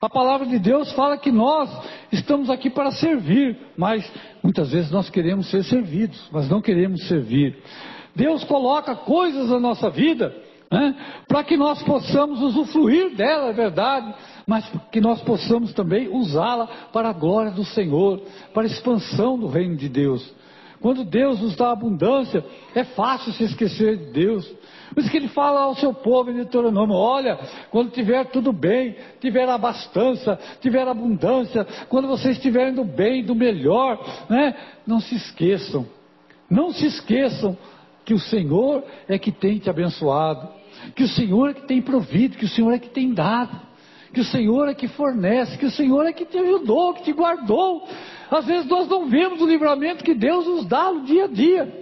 A 0.00 0.08
palavra 0.08 0.46
de 0.46 0.58
Deus 0.58 0.90
fala 0.92 1.18
que 1.18 1.30
nós 1.30 1.68
estamos 2.10 2.48
aqui 2.48 2.70
para 2.70 2.90
servir, 2.90 3.58
mas 3.76 4.10
muitas 4.42 4.70
vezes 4.72 4.90
nós 4.90 5.10
queremos 5.10 5.50
ser 5.50 5.62
servidos, 5.64 6.28
mas 6.32 6.48
não 6.48 6.62
queremos 6.62 7.06
servir. 7.06 7.58
Deus 8.16 8.42
coloca 8.44 8.94
coisas 8.94 9.50
na 9.50 9.60
nossa 9.60 9.90
vida 9.90 10.34
né, 10.70 10.94
para 11.26 11.42
que 11.42 11.56
nós 11.56 11.82
possamos 11.82 12.40
usufruir 12.40 13.14
dela, 13.16 13.48
é 13.48 13.52
verdade, 13.52 14.14
mas 14.50 14.68
que 14.90 15.00
nós 15.00 15.22
possamos 15.22 15.72
também 15.72 16.08
usá-la 16.08 16.66
para 16.92 17.10
a 17.10 17.12
glória 17.12 17.52
do 17.52 17.64
Senhor, 17.64 18.20
para 18.52 18.64
a 18.64 18.66
expansão 18.66 19.38
do 19.38 19.46
reino 19.46 19.76
de 19.76 19.88
Deus. 19.88 20.28
Quando 20.80 21.04
Deus 21.04 21.40
nos 21.40 21.54
dá 21.54 21.70
abundância, 21.70 22.44
é 22.74 22.82
fácil 22.82 23.32
se 23.32 23.44
esquecer 23.44 23.96
de 23.96 24.06
Deus. 24.06 24.44
Por 24.92 25.02
isso 25.02 25.08
que 25.08 25.18
ele 25.18 25.28
fala 25.28 25.60
ao 25.60 25.76
seu 25.76 25.94
povo 25.94 26.32
em 26.32 26.34
Deuteronômio: 26.34 26.96
olha, 26.96 27.38
quando 27.70 27.92
tiver 27.92 28.24
tudo 28.30 28.52
bem, 28.52 28.96
tiver 29.20 29.48
abastança, 29.48 30.36
tiver 30.60 30.88
abundância, 30.88 31.64
quando 31.88 32.08
vocês 32.08 32.36
estiverem 32.36 32.74
do 32.74 32.82
bem, 32.82 33.24
do 33.24 33.36
melhor, 33.36 34.04
né? 34.28 34.56
não 34.84 34.98
se 34.98 35.14
esqueçam, 35.14 35.86
não 36.50 36.72
se 36.72 36.86
esqueçam 36.86 37.56
que 38.04 38.14
o 38.14 38.18
Senhor 38.18 38.82
é 39.06 39.16
que 39.16 39.30
tem 39.30 39.60
te 39.60 39.70
abençoado, 39.70 40.48
que 40.96 41.04
o 41.04 41.08
Senhor 41.08 41.50
é 41.50 41.54
que 41.54 41.68
tem 41.68 41.80
provido, 41.80 42.36
que 42.36 42.46
o 42.46 42.48
Senhor 42.48 42.72
é 42.72 42.80
que 42.80 42.90
tem 42.90 43.14
dado 43.14 43.69
que 44.12 44.20
o 44.20 44.24
Senhor 44.24 44.68
é 44.68 44.74
que 44.74 44.88
fornece, 44.88 45.56
que 45.56 45.66
o 45.66 45.70
Senhor 45.70 46.06
é 46.06 46.12
que 46.12 46.24
te 46.24 46.38
ajudou, 46.38 46.94
que 46.94 47.04
te 47.04 47.12
guardou. 47.12 47.86
Às 48.30 48.46
vezes 48.46 48.66
nós 48.66 48.88
não 48.88 49.06
vemos 49.06 49.40
o 49.40 49.46
livramento 49.46 50.04
que 50.04 50.14
Deus 50.14 50.46
nos 50.46 50.66
dá 50.66 50.90
no 50.92 51.02
dia 51.02 51.24
a 51.24 51.28
dia. 51.28 51.80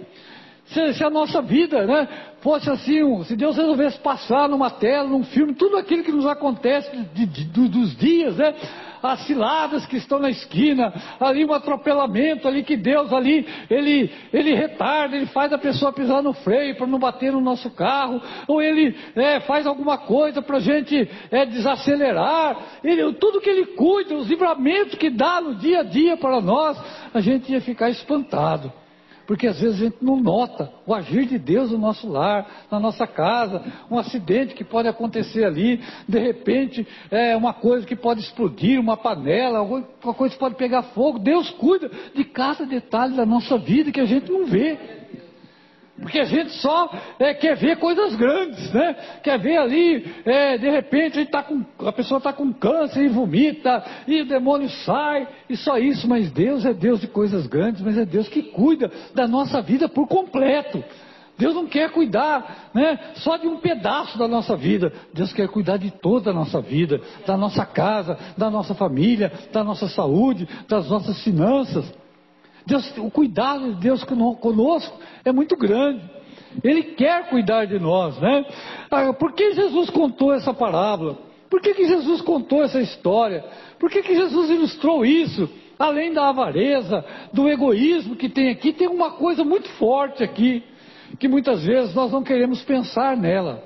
Se, 0.65 0.93
se 0.93 1.03
a 1.03 1.09
nossa 1.09 1.41
vida 1.41 1.85
né, 1.85 2.07
fosse 2.41 2.69
assim, 2.69 3.23
se 3.23 3.35
Deus 3.35 3.57
resolvesse 3.57 3.99
passar 3.99 4.47
numa 4.47 4.69
tela, 4.69 5.09
num 5.09 5.23
filme, 5.23 5.55
tudo 5.55 5.77
aquilo 5.77 6.03
que 6.03 6.11
nos 6.11 6.27
acontece 6.27 6.89
de, 7.13 7.25
de, 7.25 7.45
dos 7.45 7.95
dias, 7.97 8.35
né, 8.37 8.53
as 9.01 9.21
ciladas 9.25 9.85
que 9.85 9.97
estão 9.97 10.19
na 10.19 10.29
esquina, 10.29 10.93
ali 11.19 11.45
um 11.45 11.53
atropelamento 11.53 12.47
ali 12.47 12.63
que 12.63 12.75
Deus 12.75 13.11
ali, 13.13 13.47
ele, 13.69 14.11
ele 14.33 14.53
retarda, 14.53 15.15
ele 15.15 15.27
faz 15.27 15.51
a 15.53 15.57
pessoa 15.57 15.93
pisar 15.93 16.21
no 16.21 16.33
freio 16.33 16.75
para 16.75 16.87
não 16.87 16.99
bater 16.99 17.31
no 17.31 17.41
nosso 17.41 17.69
carro, 17.71 18.21
ou 18.47 18.61
ele 18.61 18.95
é, 19.15 19.39
faz 19.41 19.65
alguma 19.65 19.97
coisa 19.97 20.41
para 20.41 20.57
a 20.57 20.61
gente 20.61 21.09
é, 21.31 21.45
desacelerar, 21.45 22.57
ele, 22.83 23.13
tudo 23.13 23.41
que 23.41 23.49
ele 23.49 23.65
cuida, 23.67 24.15
os 24.15 24.27
livramentos 24.27 24.95
que 24.95 25.09
dá 25.09 25.41
no 25.41 25.55
dia 25.55 25.79
a 25.79 25.83
dia 25.83 26.17
para 26.17 26.41
nós, 26.41 26.77
a 27.13 27.21
gente 27.21 27.51
ia 27.51 27.61
ficar 27.61 27.89
espantado. 27.89 28.71
Porque 29.29 29.45
às 29.45 29.59
vezes 29.59 29.79
a 29.79 29.83
gente 29.85 29.97
não 30.01 30.19
nota 30.19 30.73
o 30.87 30.91
agir 30.91 31.27
de 31.27 31.37
Deus 31.37 31.69
no 31.69 31.77
nosso 31.77 32.09
lar, 32.09 32.65
na 32.71 32.79
nossa 32.79 33.05
casa, 33.05 33.61
um 33.87 33.99
acidente 33.99 34.55
que 34.55 34.63
pode 34.63 34.87
acontecer 34.87 35.43
ali, 35.43 35.79
de 36.07 36.17
repente 36.17 36.87
é 37.11 37.37
uma 37.37 37.53
coisa 37.53 37.85
que 37.85 37.95
pode 37.95 38.21
explodir, 38.21 38.79
uma 38.79 38.97
panela, 38.97 39.59
alguma 39.59 39.83
coisa 40.15 40.33
que 40.33 40.39
pode 40.39 40.55
pegar 40.55 40.81
fogo. 40.81 41.19
Deus 41.19 41.47
cuida 41.51 41.91
de 42.15 42.23
cada 42.23 42.65
detalhe 42.65 43.15
da 43.15 43.23
nossa 43.23 43.55
vida 43.59 43.91
que 43.91 43.99
a 43.99 44.05
gente 44.05 44.31
não 44.31 44.47
vê. 44.47 44.79
Porque 46.01 46.19
a 46.19 46.25
gente 46.25 46.51
só 46.53 46.89
é, 47.19 47.33
quer 47.33 47.55
ver 47.55 47.77
coisas 47.77 48.15
grandes, 48.15 48.71
né? 48.73 48.95
Quer 49.23 49.39
ver 49.39 49.57
ali, 49.57 50.15
é, 50.25 50.57
de 50.57 50.69
repente, 50.69 51.19
a, 51.19 51.25
tá 51.25 51.43
com, 51.43 51.63
a 51.85 51.91
pessoa 51.91 52.19
está 52.19 52.31
com 52.31 52.53
câncer 52.53 53.03
e 53.03 53.09
vomita, 53.09 53.83
e 54.07 54.21
o 54.21 54.25
demônio 54.25 54.69
sai, 54.69 55.27
e 55.49 55.57
só 55.57 55.77
isso. 55.77 56.07
Mas 56.07 56.31
Deus 56.31 56.65
é 56.65 56.73
Deus 56.73 57.01
de 57.01 57.07
coisas 57.07 57.47
grandes, 57.47 57.81
mas 57.81 57.97
é 57.97 58.05
Deus 58.05 58.27
que 58.29 58.43
cuida 58.43 58.91
da 59.13 59.27
nossa 59.27 59.61
vida 59.61 59.89
por 59.89 60.07
completo. 60.07 60.83
Deus 61.39 61.55
não 61.55 61.67
quer 61.67 61.89
cuidar 61.91 62.69
né, 62.73 62.99
só 63.15 63.37
de 63.37 63.47
um 63.47 63.57
pedaço 63.57 64.17
da 64.17 64.27
nossa 64.27 64.57
vida. 64.57 64.91
Deus 65.13 65.31
quer 65.31 65.47
cuidar 65.47 65.77
de 65.77 65.89
toda 65.89 66.31
a 66.31 66.33
nossa 66.33 66.59
vida, 66.59 66.99
da 67.25 67.37
nossa 67.37 67.65
casa, 67.65 68.17
da 68.37 68.49
nossa 68.49 68.75
família, 68.75 69.31
da 69.51 69.63
nossa 69.63 69.87
saúde, 69.87 70.47
das 70.67 70.89
nossas 70.89 71.23
finanças. 71.23 71.89
Deus, 72.69 72.97
o 72.97 73.11
cuidado 73.11 73.73
de 73.73 73.81
Deus 73.81 74.03
conosco 74.03 74.97
é 75.25 75.31
muito 75.31 75.57
grande. 75.57 76.01
Ele 76.63 76.83
quer 76.83 77.29
cuidar 77.29 77.65
de 77.65 77.79
nós, 77.79 78.17
né? 78.19 78.45
Ah, 78.89 79.13
por 79.13 79.33
que 79.33 79.53
Jesus 79.53 79.89
contou 79.89 80.33
essa 80.33 80.53
parábola? 80.53 81.17
Por 81.49 81.61
que, 81.61 81.73
que 81.73 81.87
Jesus 81.87 82.21
contou 82.21 82.63
essa 82.63 82.79
história? 82.79 83.43
Por 83.79 83.89
que, 83.89 84.01
que 84.01 84.15
Jesus 84.15 84.49
ilustrou 84.49 85.03
isso? 85.03 85.49
Além 85.77 86.13
da 86.13 86.29
avareza, 86.29 87.03
do 87.33 87.49
egoísmo 87.49 88.15
que 88.15 88.29
tem 88.29 88.49
aqui, 88.49 88.71
tem 88.73 88.87
uma 88.87 89.11
coisa 89.11 89.43
muito 89.43 89.69
forte 89.71 90.23
aqui, 90.23 90.63
que 91.19 91.27
muitas 91.27 91.63
vezes 91.63 91.95
nós 91.95 92.11
não 92.11 92.21
queremos 92.21 92.61
pensar 92.63 93.17
nela. 93.17 93.63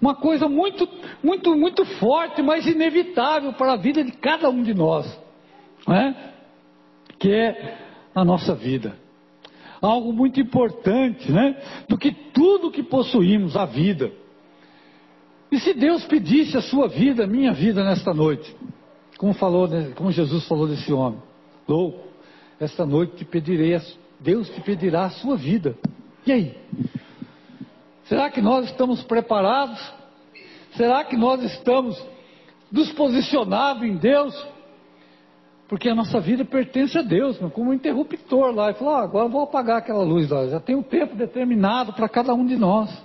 Uma 0.00 0.14
coisa 0.14 0.48
muito, 0.48 0.88
muito, 1.22 1.54
muito 1.56 1.84
forte, 1.98 2.42
mas 2.42 2.66
inevitável 2.66 3.52
para 3.54 3.72
a 3.72 3.76
vida 3.76 4.04
de 4.04 4.12
cada 4.12 4.48
um 4.48 4.62
de 4.62 4.72
nós. 4.72 5.06
Né? 5.86 6.33
Que 7.18 7.32
é 7.32 7.78
a 8.14 8.24
nossa 8.24 8.54
vida. 8.54 8.96
Algo 9.80 10.12
muito 10.12 10.40
importante, 10.40 11.30
né? 11.30 11.56
Do 11.88 11.98
que 11.98 12.10
tudo 12.10 12.70
que 12.70 12.82
possuímos, 12.82 13.56
a 13.56 13.66
vida. 13.66 14.10
E 15.50 15.58
se 15.58 15.74
Deus 15.74 16.04
pedisse 16.06 16.56
a 16.56 16.62
sua 16.62 16.88
vida, 16.88 17.24
a 17.24 17.26
minha 17.26 17.52
vida 17.52 17.84
nesta 17.84 18.12
noite, 18.14 18.54
como 19.18 19.34
falou, 19.34 19.68
né, 19.68 19.92
como 19.94 20.10
Jesus 20.10 20.46
falou 20.48 20.66
desse 20.66 20.92
homem, 20.92 21.20
louco, 21.68 22.00
esta 22.58 22.84
noite 22.84 23.16
te 23.16 23.24
pedirei, 23.24 23.80
Deus 24.20 24.48
te 24.48 24.60
pedirá 24.60 25.04
a 25.04 25.10
sua 25.10 25.36
vida. 25.36 25.76
E 26.26 26.32
aí? 26.32 26.56
Será 28.04 28.30
que 28.30 28.40
nós 28.40 28.66
estamos 28.66 29.02
preparados? 29.02 29.80
Será 30.76 31.04
que 31.04 31.16
nós 31.16 31.42
estamos 31.42 32.02
nos 32.70 32.90
posicionados 32.92 33.82
em 33.84 33.96
Deus 33.96 34.34
porque 35.74 35.88
a 35.88 35.94
nossa 35.94 36.20
vida 36.20 36.44
pertence 36.44 36.96
a 36.96 37.02
Deus, 37.02 37.36
como 37.52 37.70
um 37.70 37.74
interruptor 37.74 38.54
lá. 38.54 38.68
Ele 38.68 38.78
falou: 38.78 38.94
ah, 38.94 39.02
agora 39.02 39.26
eu 39.26 39.28
vou 39.28 39.42
apagar 39.42 39.78
aquela 39.78 40.04
luz 40.04 40.30
lá. 40.30 40.46
Já 40.46 40.60
tem 40.60 40.76
um 40.76 40.84
tempo 40.84 41.16
determinado 41.16 41.92
para 41.94 42.08
cada 42.08 42.32
um 42.32 42.46
de 42.46 42.54
nós. 42.54 42.96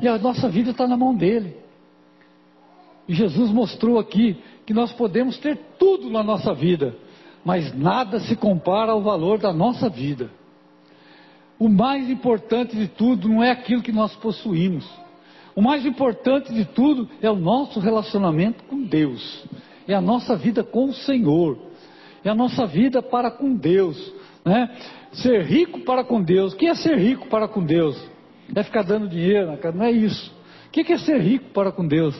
E 0.00 0.08
a 0.08 0.16
nossa 0.16 0.48
vida 0.48 0.70
está 0.70 0.86
na 0.86 0.96
mão 0.96 1.14
dele. 1.14 1.58
E 3.06 3.12
Jesus 3.12 3.50
mostrou 3.50 3.98
aqui 3.98 4.42
que 4.64 4.72
nós 4.72 4.94
podemos 4.94 5.36
ter 5.36 5.58
tudo 5.78 6.08
na 6.08 6.22
nossa 6.22 6.54
vida, 6.54 6.96
mas 7.44 7.76
nada 7.76 8.20
se 8.20 8.34
compara 8.34 8.92
ao 8.92 9.02
valor 9.02 9.38
da 9.38 9.52
nossa 9.52 9.90
vida. 9.90 10.30
O 11.58 11.68
mais 11.68 12.08
importante 12.08 12.74
de 12.74 12.88
tudo 12.88 13.28
não 13.28 13.44
é 13.44 13.50
aquilo 13.50 13.82
que 13.82 13.92
nós 13.92 14.16
possuímos. 14.16 14.90
O 15.54 15.60
mais 15.60 15.84
importante 15.84 16.50
de 16.54 16.64
tudo 16.64 17.06
é 17.20 17.30
o 17.30 17.36
nosso 17.36 17.78
relacionamento 17.78 18.64
com 18.64 18.84
Deus 18.84 19.44
é 19.86 19.94
a 19.94 20.00
nossa 20.00 20.36
vida 20.36 20.62
com 20.62 20.86
o 20.86 20.94
Senhor, 20.94 21.58
é 22.24 22.30
a 22.30 22.34
nossa 22.34 22.66
vida 22.66 23.02
para 23.02 23.30
com 23.30 23.54
Deus, 23.54 24.12
né? 24.44 24.70
Ser 25.12 25.42
rico 25.42 25.80
para 25.80 26.02
com 26.02 26.22
Deus. 26.22 26.52
O 26.52 26.56
que 26.56 26.66
é 26.66 26.74
ser 26.74 26.98
rico 26.98 27.28
para 27.28 27.46
com 27.46 27.64
Deus? 27.64 27.96
É 28.54 28.62
ficar 28.62 28.82
dando 28.82 29.08
dinheiro, 29.08 29.58
não 29.74 29.84
é 29.84 29.90
isso. 29.90 30.32
O 30.66 30.70
que 30.70 30.92
é 30.92 30.98
ser 30.98 31.20
rico 31.20 31.50
para 31.50 31.70
com 31.70 31.86
Deus? 31.86 32.16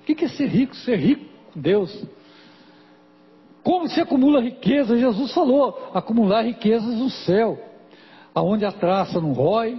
O 0.00 0.04
que 0.04 0.24
é 0.24 0.28
ser 0.28 0.46
rico? 0.46 0.74
Ser 0.76 0.96
rico 0.96 1.24
com 1.52 1.60
Deus. 1.60 2.06
Como 3.62 3.86
se 3.88 4.00
acumula 4.00 4.40
riqueza? 4.40 4.96
Jesus 4.96 5.32
falou: 5.32 5.90
acumular 5.92 6.42
riquezas 6.42 6.94
no 6.94 7.10
céu, 7.10 7.58
aonde 8.34 8.64
a 8.64 8.72
traça 8.72 9.20
não 9.20 9.32
rói, 9.32 9.78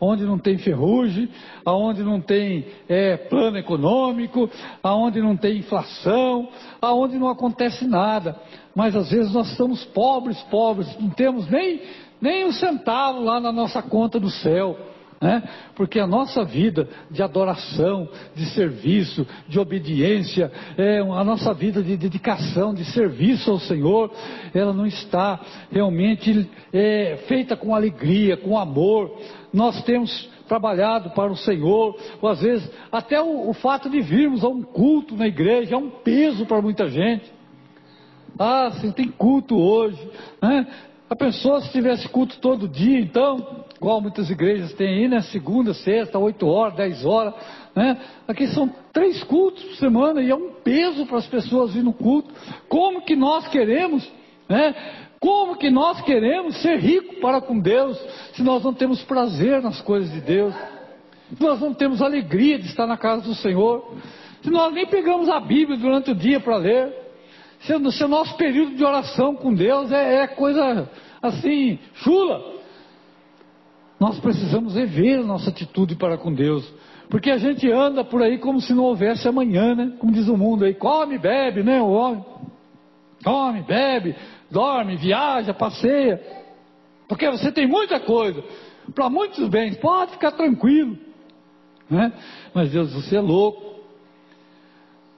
onde 0.00 0.24
não 0.24 0.38
tem 0.38 0.58
ferrugem, 0.58 1.28
aonde 1.64 2.02
não 2.02 2.20
tem 2.20 2.66
é, 2.88 3.16
plano 3.16 3.58
econômico, 3.58 4.48
aonde 4.82 5.20
não 5.20 5.36
tem 5.36 5.58
inflação, 5.58 6.48
aonde 6.80 7.18
não 7.18 7.28
acontece 7.28 7.86
nada. 7.86 8.36
Mas 8.74 8.94
às 8.94 9.10
vezes 9.10 9.32
nós 9.32 9.50
estamos 9.50 9.84
pobres, 9.86 10.40
pobres, 10.44 10.88
não 10.98 11.10
temos 11.10 11.48
nem, 11.48 11.82
nem 12.20 12.44
um 12.44 12.52
centavo 12.52 13.22
lá 13.22 13.40
na 13.40 13.52
nossa 13.52 13.82
conta 13.82 14.20
do 14.20 14.30
céu. 14.30 14.76
Né? 15.20 15.42
Porque 15.74 15.98
a 15.98 16.06
nossa 16.06 16.44
vida 16.44 16.88
de 17.10 17.22
adoração, 17.22 18.08
de 18.36 18.46
serviço, 18.50 19.26
de 19.48 19.58
obediência, 19.58 20.50
é, 20.76 21.00
a 21.00 21.24
nossa 21.24 21.52
vida 21.52 21.82
de 21.82 21.96
dedicação, 21.96 22.72
de 22.72 22.84
serviço 22.84 23.50
ao 23.50 23.58
Senhor, 23.58 24.12
ela 24.54 24.72
não 24.72 24.86
está 24.86 25.40
realmente 25.72 26.48
é, 26.72 27.18
feita 27.26 27.56
com 27.56 27.74
alegria, 27.74 28.36
com 28.36 28.56
amor, 28.56 29.10
nós 29.52 29.82
temos 29.84 30.28
trabalhado 30.48 31.10
para 31.10 31.30
o 31.30 31.36
Senhor, 31.36 31.96
ou 32.20 32.28
às 32.28 32.40
vezes 32.40 32.68
até 32.90 33.20
o, 33.20 33.50
o 33.50 33.54
fato 33.54 33.88
de 33.90 34.00
virmos 34.00 34.42
a 34.42 34.48
um 34.48 34.62
culto 34.62 35.16
na 35.16 35.26
igreja 35.26 35.74
é 35.74 35.78
um 35.78 35.90
peso 35.90 36.46
para 36.46 36.62
muita 36.62 36.88
gente. 36.88 37.30
Ah, 38.38 38.70
se 38.80 38.92
tem 38.92 39.08
culto 39.08 39.56
hoje, 39.56 39.98
né? 40.40 40.66
A 41.10 41.16
pessoa 41.16 41.62
se 41.62 41.72
tivesse 41.72 42.06
culto 42.08 42.38
todo 42.38 42.68
dia, 42.68 43.00
então, 43.00 43.64
igual 43.76 43.98
muitas 44.00 44.28
igrejas 44.28 44.74
têm 44.74 44.88
aí, 44.88 45.08
né? 45.08 45.22
Segunda, 45.22 45.72
sexta, 45.72 46.18
oito 46.18 46.46
horas, 46.46 46.76
dez 46.76 47.04
horas, 47.04 47.34
né? 47.74 47.98
Aqui 48.26 48.46
são 48.48 48.70
três 48.92 49.24
cultos 49.24 49.62
por 49.64 49.76
semana 49.76 50.20
e 50.20 50.30
é 50.30 50.34
um 50.34 50.52
peso 50.62 51.06
para 51.06 51.18
as 51.18 51.26
pessoas 51.26 51.72
vir 51.72 51.82
no 51.82 51.94
culto. 51.94 52.32
Como 52.68 53.02
que 53.02 53.16
nós 53.16 53.48
queremos, 53.48 54.08
né? 54.48 54.74
Como 55.20 55.56
que 55.56 55.70
nós 55.70 56.00
queremos 56.02 56.60
ser 56.62 56.78
ricos 56.78 57.18
para 57.18 57.40
com 57.40 57.58
Deus, 57.58 57.98
se 58.34 58.42
nós 58.42 58.62
não 58.62 58.72
temos 58.72 59.02
prazer 59.02 59.60
nas 59.62 59.80
coisas 59.80 60.12
de 60.12 60.20
Deus? 60.20 60.54
Se 61.36 61.42
nós 61.42 61.60
não 61.60 61.74
temos 61.74 62.00
alegria 62.00 62.58
de 62.58 62.66
estar 62.66 62.86
na 62.86 62.96
casa 62.96 63.22
do 63.22 63.34
Senhor? 63.34 63.96
Se 64.42 64.50
nós 64.50 64.72
nem 64.72 64.86
pegamos 64.86 65.28
a 65.28 65.40
Bíblia 65.40 65.76
durante 65.76 66.10
o 66.10 66.14
dia 66.14 66.38
para 66.38 66.56
ler? 66.56 66.92
Se, 67.60 67.90
se, 67.90 68.04
o 68.04 68.08
nosso 68.08 68.36
período 68.36 68.76
de 68.76 68.84
oração 68.84 69.34
com 69.34 69.52
Deus 69.52 69.90
é, 69.90 70.22
é 70.22 70.26
coisa 70.28 70.88
assim, 71.20 71.78
chula? 71.94 72.58
Nós 73.98 74.20
precisamos 74.20 74.76
rever 74.76 75.18
a 75.18 75.24
nossa 75.24 75.50
atitude 75.50 75.96
para 75.96 76.16
com 76.16 76.32
Deus. 76.32 76.72
Porque 77.10 77.30
a 77.30 77.38
gente 77.38 77.70
anda 77.70 78.04
por 78.04 78.22
aí 78.22 78.38
como 78.38 78.60
se 78.60 78.72
não 78.72 78.84
houvesse 78.84 79.26
amanhã, 79.26 79.74
né? 79.74 79.92
Como 79.98 80.12
diz 80.12 80.28
o 80.28 80.36
mundo 80.36 80.64
aí, 80.64 80.74
come, 80.74 81.18
bebe, 81.18 81.62
né? 81.62 81.80
O 81.80 81.88
homem. 81.88 82.24
Come, 83.24 83.62
bebe, 83.62 84.14
dorme, 84.50 84.96
viaja, 84.96 85.52
passeia, 85.52 86.20
porque 87.08 87.28
você 87.30 87.50
tem 87.50 87.66
muita 87.66 87.98
coisa, 88.00 88.42
para 88.94 89.08
muitos 89.08 89.48
bens, 89.48 89.76
pode 89.76 90.12
ficar 90.12 90.32
tranquilo, 90.32 90.96
né? 91.90 92.12
Mas 92.54 92.70
Deus, 92.70 92.92
você 92.92 93.16
é 93.16 93.20
louco. 93.20 93.68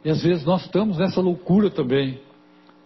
E 0.05 0.11
às 0.11 0.23
vezes 0.23 0.45
nós 0.45 0.63
estamos 0.63 0.99
nessa 0.99 1.21
loucura 1.21 1.71
também. 1.71 2.21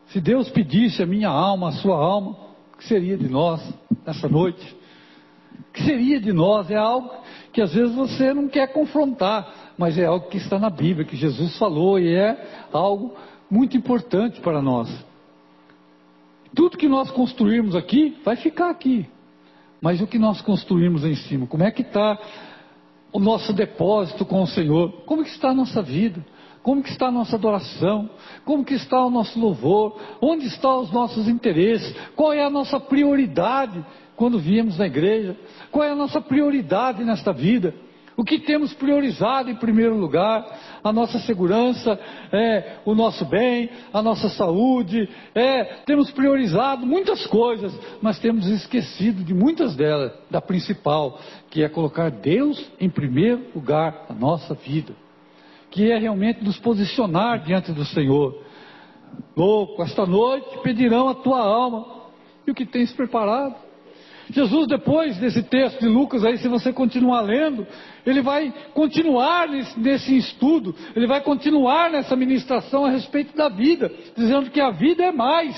Se 0.06 0.20
Deus 0.20 0.50
pedisse 0.50 1.02
a 1.02 1.06
minha 1.06 1.28
alma, 1.28 1.68
a 1.68 1.72
sua 1.72 1.96
alma, 1.96 2.36
o 2.72 2.78
que 2.78 2.84
seria 2.84 3.16
de 3.16 3.28
nós 3.28 3.62
nessa 4.06 4.28
noite? 4.28 4.76
O 5.68 5.72
que 5.72 5.82
seria 5.84 6.20
de 6.20 6.32
nós? 6.32 6.70
É 6.70 6.76
algo 6.76 7.10
que 7.52 7.60
às 7.60 7.72
vezes 7.72 7.94
você 7.94 8.34
não 8.34 8.48
quer 8.48 8.72
confrontar, 8.72 9.72
mas 9.78 9.96
é 9.96 10.06
algo 10.06 10.28
que 10.28 10.38
está 10.38 10.58
na 10.58 10.70
Bíblia, 10.70 11.06
que 11.06 11.16
Jesus 11.16 11.56
falou 11.56 11.98
e 11.98 12.14
é 12.14 12.66
algo 12.72 13.14
muito 13.50 13.76
importante 13.76 14.40
para 14.40 14.60
nós. 14.60 14.88
Tudo 16.54 16.78
que 16.78 16.88
nós 16.88 17.10
construirmos 17.10 17.74
aqui 17.74 18.16
vai 18.24 18.36
ficar 18.36 18.70
aqui. 18.70 19.06
Mas 19.80 20.00
o 20.00 20.06
que 20.06 20.18
nós 20.18 20.40
construímos 20.40 21.04
em 21.04 21.14
cima? 21.14 21.46
Como 21.46 21.62
é 21.62 21.70
que 21.70 21.82
está 21.82 22.18
o 23.12 23.18
nosso 23.18 23.52
depósito 23.52 24.24
com 24.24 24.42
o 24.42 24.46
Senhor? 24.46 24.92
Como 25.04 25.22
que 25.22 25.30
está 25.30 25.50
a 25.50 25.54
nossa 25.54 25.82
vida? 25.82 26.24
como 26.64 26.82
que 26.82 26.88
está 26.88 27.08
a 27.08 27.12
nossa 27.12 27.36
adoração, 27.36 28.08
como 28.42 28.64
que 28.64 28.72
está 28.72 29.04
o 29.04 29.10
nosso 29.10 29.38
louvor, 29.38 30.00
onde 30.18 30.46
estão 30.46 30.80
os 30.80 30.90
nossos 30.90 31.28
interesses, 31.28 31.94
qual 32.16 32.32
é 32.32 32.42
a 32.42 32.48
nossa 32.48 32.80
prioridade 32.80 33.84
quando 34.16 34.38
viemos 34.38 34.78
na 34.78 34.86
igreja, 34.86 35.36
qual 35.70 35.84
é 35.84 35.90
a 35.90 35.94
nossa 35.94 36.22
prioridade 36.22 37.04
nesta 37.04 37.34
vida. 37.34 37.74
O 38.16 38.22
que 38.22 38.38
temos 38.38 38.72
priorizado 38.74 39.50
em 39.50 39.56
primeiro 39.56 39.96
lugar? 39.96 40.46
A 40.84 40.92
nossa 40.92 41.18
segurança, 41.20 41.98
é, 42.32 42.76
o 42.84 42.94
nosso 42.94 43.24
bem, 43.24 43.70
a 43.92 44.00
nossa 44.00 44.28
saúde. 44.28 45.08
É, 45.34 45.64
temos 45.84 46.10
priorizado 46.12 46.86
muitas 46.86 47.26
coisas, 47.26 47.76
mas 48.00 48.18
temos 48.20 48.46
esquecido 48.46 49.24
de 49.24 49.34
muitas 49.34 49.74
delas, 49.74 50.12
da 50.30 50.40
principal, 50.40 51.18
que 51.50 51.62
é 51.62 51.68
colocar 51.68 52.10
Deus 52.10 52.70
em 52.80 52.88
primeiro 52.88 53.46
lugar 53.54 54.06
na 54.08 54.14
nossa 54.14 54.54
vida. 54.54 54.92
Que 55.70 55.90
é 55.90 55.98
realmente 55.98 56.44
nos 56.44 56.58
posicionar 56.58 57.42
diante 57.42 57.72
do 57.72 57.84
Senhor. 57.84 58.40
Louco, 59.36 59.82
esta 59.82 60.06
noite 60.06 60.58
pedirão 60.62 61.08
a 61.08 61.14
tua 61.16 61.40
alma. 61.40 62.04
E 62.46 62.50
o 62.50 62.54
que 62.54 62.64
tens 62.64 62.92
preparado? 62.92 63.56
Jesus, 64.30 64.66
depois 64.66 65.16
desse 65.18 65.42
texto 65.42 65.80
de 65.80 65.88
Lucas, 65.88 66.24
aí, 66.24 66.38
se 66.38 66.48
você 66.48 66.72
continuar 66.72 67.20
lendo, 67.20 67.66
ele 68.06 68.22
vai 68.22 68.52
continuar 68.72 69.48
nesse, 69.48 69.78
nesse, 69.78 70.16
estudo, 70.16 70.74
ele 70.96 71.06
vai 71.06 71.20
continuar 71.20 71.90
nessa 71.90 72.16
ministração 72.16 72.84
a 72.84 72.90
respeito 72.90 73.36
da 73.36 73.48
vida, 73.48 73.90
dizendo 74.16 74.50
que 74.50 74.60
a 74.60 74.70
vida 74.70 75.04
é 75.04 75.12
mais 75.12 75.54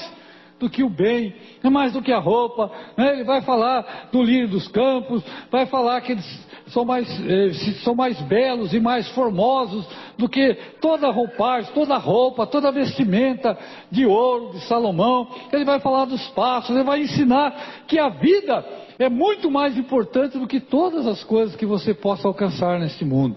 do 0.59 0.71
que 0.71 0.83
o 0.83 0.89
bem, 0.89 1.35
é 1.63 1.69
mais 1.69 1.93
do 1.93 2.03
que 2.03 2.13
a 2.13 2.19
roupa. 2.19 2.71
Né? 2.97 3.13
Ele 3.13 3.25
vai 3.25 3.43
falar 3.43 4.09
do 4.11 4.23
lírio 4.23 4.49
dos 4.49 4.69
campos, 4.69 5.23
vai 5.51 5.67
falar 5.67 6.01
que 6.01 6.13
eles 6.13 6.47
são 6.69 6.85
mais, 6.85 7.09
eh, 7.29 7.53
são 7.85 7.95
mais 7.95 8.21
belos 8.23 8.73
e 8.73 8.81
mais 8.81 9.09
formosos 9.11 9.87
do 10.17 10.29
que 10.29 10.55
toda 10.81 11.11
roupagem, 11.11 11.73
toda 11.73 11.97
roupa, 11.97 12.47
toda 12.47 12.73
vestimenta 12.73 13.57
de 13.91 14.07
ouro 14.07 14.53
de 14.53 14.61
Salomão. 14.67 15.29
Ele 15.53 15.65
vai 15.65 15.79
falar 15.79 16.07
dos 16.07 16.27
passos, 16.29 16.75
ele 16.75 16.85
vai 16.85 17.03
ensinar 17.03 17.85
que 17.87 17.99
a 17.99 18.09
vida 18.09 18.65
é 18.99 19.09
muito 19.09 19.51
mais 19.51 19.77
importante 19.77 20.39
do 20.39 20.47
que 20.47 20.59
todas 20.59 21.07
as 21.07 21.23
coisas 21.23 21.55
que 21.55 21.67
você 21.67 21.93
possa 21.93 22.27
alcançar 22.27 22.81
neste 22.81 23.05
mundo. 23.05 23.37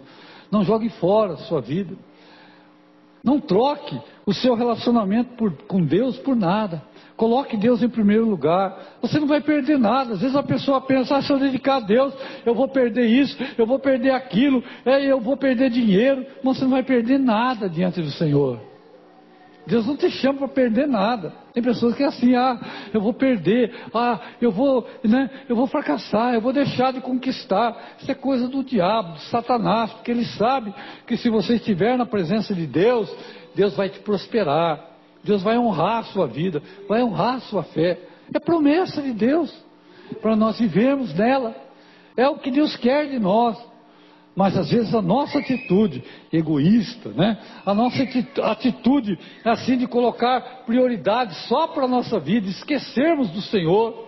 Não 0.49 0.63
jogue 0.63 0.89
fora 0.89 1.33
a 1.33 1.37
sua 1.37 1.61
vida. 1.61 1.95
Não 3.23 3.39
troque 3.39 3.99
o 4.25 4.33
seu 4.33 4.55
relacionamento 4.55 5.35
por, 5.35 5.51
com 5.67 5.83
Deus 5.83 6.17
por 6.17 6.35
nada. 6.35 6.81
Coloque 7.19 7.57
Deus 7.57 7.83
em 7.83 7.89
primeiro 7.89 8.23
lugar. 8.25 8.79
Você 9.01 9.19
não 9.19 9.27
vai 9.27 9.41
perder 9.41 9.77
nada. 9.77 10.13
Às 10.13 10.21
vezes 10.21 10.37
a 10.37 10.41
pessoa 10.41 10.79
pensa, 10.79 11.17
ah, 11.17 11.21
se 11.21 11.29
eu 11.29 11.37
dedicar 11.37 11.75
a 11.75 11.79
Deus, 11.81 12.13
eu 12.45 12.55
vou 12.55 12.69
perder 12.69 13.07
isso, 13.07 13.37
eu 13.57 13.65
vou 13.65 13.77
perder 13.77 14.11
aquilo, 14.11 14.63
é, 14.85 15.03
eu 15.03 15.19
vou 15.19 15.35
perder 15.35 15.69
dinheiro. 15.69 16.25
Mas 16.41 16.55
você 16.55 16.63
não 16.63 16.71
vai 16.71 16.81
perder 16.81 17.19
nada 17.19 17.67
diante 17.67 18.01
do 18.01 18.09
Senhor. 18.09 18.61
Deus 19.67 19.85
não 19.85 19.97
te 19.97 20.09
chama 20.09 20.39
para 20.39 20.47
perder 20.47 20.87
nada. 20.87 21.33
Tem 21.53 21.61
pessoas 21.61 21.93
que 21.93 22.03
é 22.03 22.05
assim, 22.05 22.35
ah, 22.35 22.57
eu 22.93 23.01
vou 23.01 23.13
perder, 23.13 23.69
ah, 23.93 24.17
eu 24.41 24.49
vou, 24.49 24.87
né, 25.03 25.29
eu 25.49 25.57
vou 25.57 25.67
fracassar, 25.67 26.35
eu 26.35 26.39
vou 26.39 26.53
deixar 26.53 26.93
de 26.93 27.01
conquistar. 27.01 27.97
Isso 27.99 28.09
é 28.09 28.15
coisa 28.15 28.47
do 28.47 28.63
diabo, 28.63 29.15
do 29.15 29.19
Satanás, 29.23 29.91
porque 29.91 30.09
ele 30.09 30.23
sabe 30.23 30.73
que 31.05 31.17
se 31.17 31.29
você 31.29 31.55
estiver 31.55 31.97
na 31.97 32.05
presença 32.05 32.55
de 32.55 32.65
Deus, 32.65 33.13
Deus 33.53 33.75
vai 33.75 33.89
te 33.89 33.99
prosperar. 33.99 34.88
Deus 35.23 35.41
vai 35.41 35.57
honrar 35.57 35.99
a 35.99 36.03
sua 36.03 36.27
vida, 36.27 36.61
vai 36.87 37.03
honrar 37.03 37.35
a 37.35 37.39
sua 37.41 37.63
fé. 37.63 37.99
É 38.33 38.39
promessa 38.39 39.01
de 39.01 39.11
Deus 39.11 39.53
para 40.21 40.35
nós 40.35 40.59
vivermos 40.59 41.13
nela. 41.13 41.55
É 42.15 42.27
o 42.27 42.37
que 42.37 42.51
Deus 42.51 42.75
quer 42.77 43.07
de 43.09 43.19
nós. 43.19 43.57
Mas 44.35 44.55
às 44.55 44.69
vezes 44.69 44.93
a 44.93 45.01
nossa 45.01 45.39
atitude 45.39 46.03
egoísta, 46.31 47.09
né? 47.09 47.37
A 47.65 47.73
nossa 47.73 48.03
atitude 48.43 49.19
assim 49.43 49.77
de 49.77 49.87
colocar 49.87 50.63
prioridade 50.65 51.35
só 51.47 51.67
para 51.67 51.85
a 51.85 51.87
nossa 51.87 52.19
vida, 52.19 52.47
esquecermos 52.47 53.29
do 53.31 53.41
Senhor. 53.41 54.07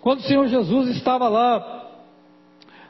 Quando 0.00 0.20
o 0.20 0.22
Senhor 0.22 0.46
Jesus 0.46 0.90
estava 0.90 1.28
lá 1.28 1.82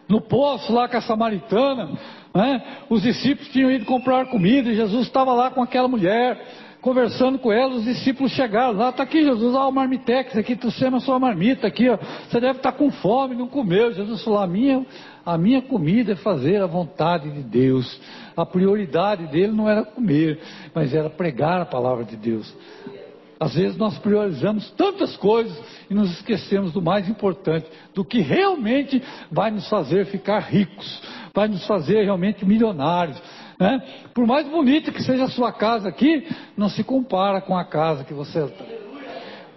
no 0.08 0.20
poço 0.20 0.72
lá 0.72 0.88
com 0.88 0.96
a 0.96 1.00
samaritana, 1.00 1.92
né? 2.34 2.62
Os 2.90 3.02
discípulos 3.02 3.50
tinham 3.52 3.70
ido 3.70 3.86
comprar 3.86 4.26
comida 4.26 4.70
e 4.70 4.76
Jesus 4.76 5.06
estava 5.06 5.32
lá 5.32 5.50
com 5.50 5.62
aquela 5.62 5.88
mulher 5.88 6.38
conversando 6.82 7.38
com 7.38 7.52
ela, 7.52 7.76
os 7.76 7.84
discípulos 7.84 8.32
chegaram 8.32 8.76
lá, 8.76 8.90
está 8.90 9.04
aqui 9.04 9.22
Jesus, 9.22 9.54
ó 9.54 9.68
o 9.68 9.72
marmitex 9.72 10.36
aqui, 10.36 10.58
chama 10.72 10.96
a 10.96 11.00
sua 11.00 11.18
marmita 11.18 11.68
aqui, 11.68 11.88
ó, 11.88 11.96
você 11.96 12.40
deve 12.40 12.58
estar 12.58 12.72
tá 12.72 12.76
com 12.76 12.90
fome, 12.90 13.36
não 13.36 13.46
comeu. 13.46 13.94
Jesus 13.94 14.22
falou, 14.24 14.40
a 14.40 14.46
minha, 14.48 14.84
a 15.24 15.38
minha 15.38 15.62
comida 15.62 16.12
é 16.12 16.16
fazer 16.16 16.60
a 16.60 16.66
vontade 16.66 17.30
de 17.30 17.42
Deus. 17.42 18.00
A 18.36 18.44
prioridade 18.44 19.28
dele 19.28 19.52
não 19.52 19.68
era 19.68 19.84
comer, 19.84 20.40
mas 20.74 20.92
era 20.92 21.08
pregar 21.08 21.60
a 21.60 21.64
palavra 21.64 22.04
de 22.04 22.16
Deus. 22.16 22.52
Às 23.38 23.54
vezes 23.54 23.76
nós 23.76 23.96
priorizamos 23.98 24.70
tantas 24.72 25.16
coisas 25.16 25.56
e 25.88 25.94
nos 25.94 26.10
esquecemos 26.12 26.72
do 26.72 26.82
mais 26.82 27.08
importante, 27.08 27.66
do 27.94 28.04
que 28.04 28.20
realmente 28.20 29.00
vai 29.30 29.52
nos 29.52 29.68
fazer 29.68 30.06
ficar 30.06 30.40
ricos, 30.40 31.00
vai 31.32 31.46
nos 31.46 31.64
fazer 31.66 32.02
realmente 32.02 32.44
milionários, 32.44 33.20
né? 33.62 33.82
Por 34.12 34.26
mais 34.26 34.46
bonita 34.48 34.90
que 34.90 35.02
seja 35.02 35.24
a 35.24 35.30
sua 35.30 35.52
casa 35.52 35.88
aqui, 35.88 36.26
não 36.56 36.68
se 36.68 36.82
compara 36.82 37.40
com 37.40 37.56
a 37.56 37.64
casa 37.64 38.04
que 38.04 38.12
você. 38.12 38.44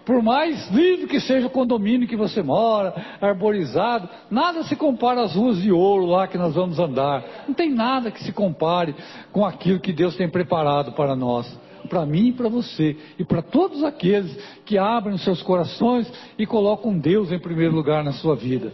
Por 0.06 0.22
mais 0.22 0.70
lindo 0.70 1.08
que 1.08 1.20
seja 1.20 1.48
o 1.48 1.50
condomínio 1.50 2.08
que 2.08 2.16
você 2.16 2.44
mora, 2.44 2.94
arborizado, 3.20 4.08
nada 4.30 4.64
se 4.64 4.76
compara 4.76 5.24
às 5.24 5.34
ruas 5.34 5.60
de 5.60 5.72
ouro 5.72 6.06
lá 6.06 6.28
que 6.28 6.38
nós 6.38 6.54
vamos 6.54 6.78
andar. 6.78 7.24
Não 7.48 7.56
tem 7.56 7.72
nada 7.72 8.12
que 8.12 8.24
se 8.24 8.32
compare 8.32 8.96
com 9.32 9.44
aquilo 9.44 9.80
que 9.80 9.92
Deus 9.92 10.16
tem 10.16 10.30
preparado 10.30 10.92
para 10.92 11.16
nós, 11.16 11.52
para 11.90 12.06
mim 12.06 12.28
e 12.28 12.34
para 12.34 12.48
você, 12.48 12.96
e 13.18 13.26
para 13.26 13.42
todos 13.42 13.84
aqueles 13.84 14.38
que 14.64 14.78
abrem 14.78 15.16
os 15.16 15.24
seus 15.24 15.42
corações 15.42 16.12
e 16.38 16.46
colocam 16.46 16.96
Deus 16.96 17.32
em 17.32 17.40
primeiro 17.40 17.74
lugar 17.74 18.04
na 18.04 18.12
sua 18.12 18.36
vida. 18.36 18.72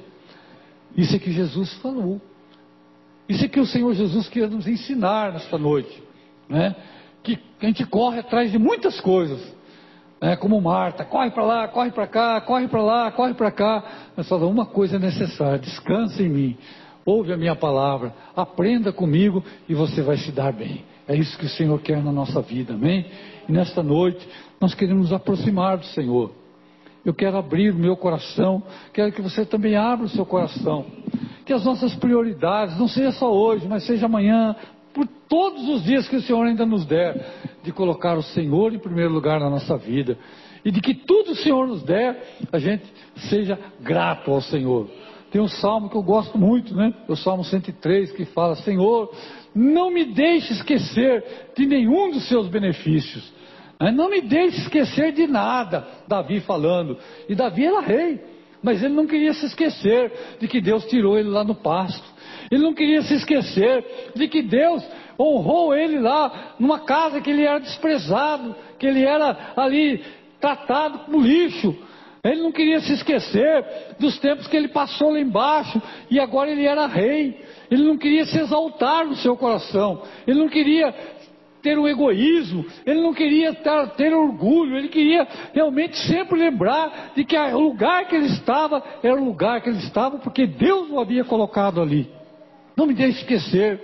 Isso 0.98 1.16
é 1.16 1.20
que 1.20 1.32
Jesus 1.32 1.74
falou. 1.76 2.20
Isso 3.32 3.46
é 3.46 3.48
que 3.48 3.62
o 3.62 3.66
Senhor 3.66 3.94
Jesus 3.94 4.28
quer 4.28 4.50
nos 4.50 4.68
ensinar 4.68 5.32
nesta 5.32 5.58
noite, 5.58 6.04
né? 6.50 6.76
Que 7.24 7.40
a 7.62 7.66
gente 7.66 7.86
corre 7.86 8.20
atrás 8.20 8.52
de 8.52 8.60
muitas 8.60 9.00
coisas, 9.00 9.40
né? 10.22 10.36
como 10.36 10.60
Marta, 10.60 11.06
corre 11.06 11.32
para 11.32 11.46
lá, 11.46 11.68
corre 11.70 11.92
para 11.92 12.08
cá, 12.08 12.42
corre 12.42 12.68
para 12.68 12.82
lá, 12.82 13.10
corre 13.12 13.34
para 13.34 13.50
cá. 13.50 13.84
Mas 14.18 14.28
fala, 14.28 14.46
uma 14.48 14.66
coisa 14.66 14.98
é 14.98 15.00
necessária, 15.00 15.60
descansa 15.60 16.22
em 16.22 16.28
mim, 16.28 16.58
ouve 17.06 17.32
a 17.32 17.38
minha 17.38 17.56
palavra, 17.56 18.14
aprenda 18.36 18.92
comigo 18.92 19.42
e 19.70 19.74
você 19.74 20.02
vai 20.02 20.18
se 20.18 20.30
dar 20.34 20.52
bem. 20.52 20.84
É 21.08 21.16
isso 21.16 21.38
que 21.38 21.46
o 21.46 21.50
Senhor 21.50 21.80
quer 21.80 22.04
na 22.04 22.12
nossa 22.12 22.42
vida, 22.42 22.74
amém? 22.74 23.06
E 23.48 23.52
nesta 23.52 23.82
noite 23.82 24.28
nós 24.60 24.74
queremos 24.74 25.04
nos 25.04 25.14
aproximar 25.14 25.78
do 25.78 25.86
Senhor. 25.86 26.34
Eu 27.06 27.14
quero 27.14 27.38
abrir 27.38 27.72
o 27.74 27.78
meu 27.78 27.96
coração, 27.96 28.62
quero 28.92 29.14
que 29.14 29.22
você 29.22 29.46
também 29.46 29.78
abra 29.78 30.06
o 30.06 30.10
seu 30.10 30.26
coração 30.26 30.86
que 31.52 31.56
as 31.56 31.66
nossas 31.66 31.94
prioridades 31.96 32.80
não 32.80 32.88
seja 32.88 33.12
só 33.12 33.30
hoje, 33.30 33.68
mas 33.68 33.86
seja 33.86 34.06
amanhã, 34.06 34.56
por 34.94 35.06
todos 35.28 35.68
os 35.68 35.84
dias 35.84 36.08
que 36.08 36.16
o 36.16 36.22
Senhor 36.22 36.46
ainda 36.46 36.66
nos 36.66 36.86
der, 36.86 37.26
de 37.62 37.74
colocar 37.74 38.18
o 38.18 38.24
Senhor 38.24 38.74
em 38.74 38.80
primeiro 38.80 39.12
lugar 39.12 39.38
na 39.38 39.50
nossa 39.50 39.76
vida. 39.76 40.18
E 40.64 40.72
de 40.72 40.80
que 40.80 40.94
tudo 40.94 41.34
o 41.34 41.36
Senhor 41.36 41.68
nos 41.68 41.84
der, 41.84 42.38
a 42.54 42.58
gente 42.58 42.86
seja 43.30 43.60
grato 43.82 44.32
ao 44.32 44.40
Senhor. 44.40 44.90
Tem 45.30 45.42
um 45.42 45.48
salmo 45.50 45.90
que 45.90 45.98
eu 45.98 46.04
gosto 46.04 46.38
muito, 46.38 46.74
né? 46.74 46.94
O 47.10 47.18
salmo 47.18 47.44
103 47.44 48.14
que 48.14 48.24
fala: 48.24 48.56
Senhor, 48.56 49.14
não 49.54 49.92
me 49.92 50.06
deixe 50.06 50.54
esquecer 50.54 51.52
de 51.54 51.66
nenhum 51.66 52.12
dos 52.12 52.30
seus 52.30 52.48
benefícios. 52.48 53.30
Né? 53.78 53.92
Não 53.92 54.10
me 54.10 54.22
deixe 54.22 54.62
esquecer 54.62 55.12
de 55.12 55.28
nada. 55.28 55.86
Davi 56.08 56.40
falando. 56.40 56.98
E 57.28 57.36
Davi 57.36 57.66
era 57.66 57.82
rei. 57.82 58.22
Mas 58.62 58.84
ele 58.84 58.94
não 58.94 59.08
queria 59.08 59.34
se 59.34 59.46
esquecer 59.46 60.38
de 60.40 60.48
que 60.48 60.62
Deus 60.62 60.86
tirou 60.86 61.18
ele 61.18 61.30
lá 61.30 61.44
no 61.44 61.56
pasto. 61.56 62.04
Ele 62.50 62.64
não 62.64 62.74
queria 62.74 63.02
se 63.02 63.16
esquecer 63.16 64.12
de 64.16 64.28
que 64.28 64.42
Deus 64.42 64.84
honrou 65.20 65.74
ele 65.76 66.00
lá 66.00 66.56
numa 66.60 66.80
casa 66.80 67.22
que 67.22 67.30
ele 67.30 67.44
era 67.44 67.60
desprezado, 67.60 68.56
que 68.78 68.86
ele 68.86 69.04
era 69.04 69.54
ali 69.56 70.04
tratado 70.40 71.00
como 71.00 71.22
lixo. 71.22 71.76
Ele 72.24 72.42
não 72.42 72.52
queria 72.52 72.80
se 72.82 72.94
esquecer 72.94 73.66
dos 74.00 74.20
tempos 74.20 74.46
que 74.46 74.56
ele 74.56 74.68
passou 74.68 75.12
lá 75.12 75.20
embaixo 75.20 75.82
e 76.10 76.20
agora 76.20 76.52
ele 76.52 76.66
era 76.66 76.86
rei. 76.86 77.44
Ele 77.70 77.84
não 77.84 77.98
queria 77.98 78.26
se 78.26 78.38
exaltar 78.38 79.08
no 79.08 79.16
seu 79.16 79.36
coração. 79.36 80.04
Ele 80.28 80.40
não 80.40 80.48
queria 80.48 80.94
ter 81.62 81.78
um 81.78 81.88
egoísmo, 81.88 82.66
ele 82.86 83.02
não 83.02 83.14
queria 83.14 83.54
ter, 83.54 83.88
ter 83.90 84.14
orgulho, 84.14 84.78
ele 84.78 84.90
queria 84.90 85.28
realmente 85.54 85.98
sempre 86.08 86.40
lembrar 86.40 87.12
de 87.16 87.24
que 87.24 87.38
o 87.38 87.60
lugar 87.60 88.08
que 88.08 88.16
ele 88.16 88.28
estava 88.28 88.84
era 89.04 89.16
o 89.16 89.24
lugar 89.24 89.62
que 89.62 89.70
ele 89.70 89.80
estava 89.80 90.18
porque 90.20 90.48
Deus 90.48 90.90
o 90.90 91.00
havia 91.00 91.24
colocado 91.24 91.82
ali. 91.82 92.10
Não 92.76 92.86
me 92.86 92.94
deixe 92.94 93.20
esquecer 93.20 93.80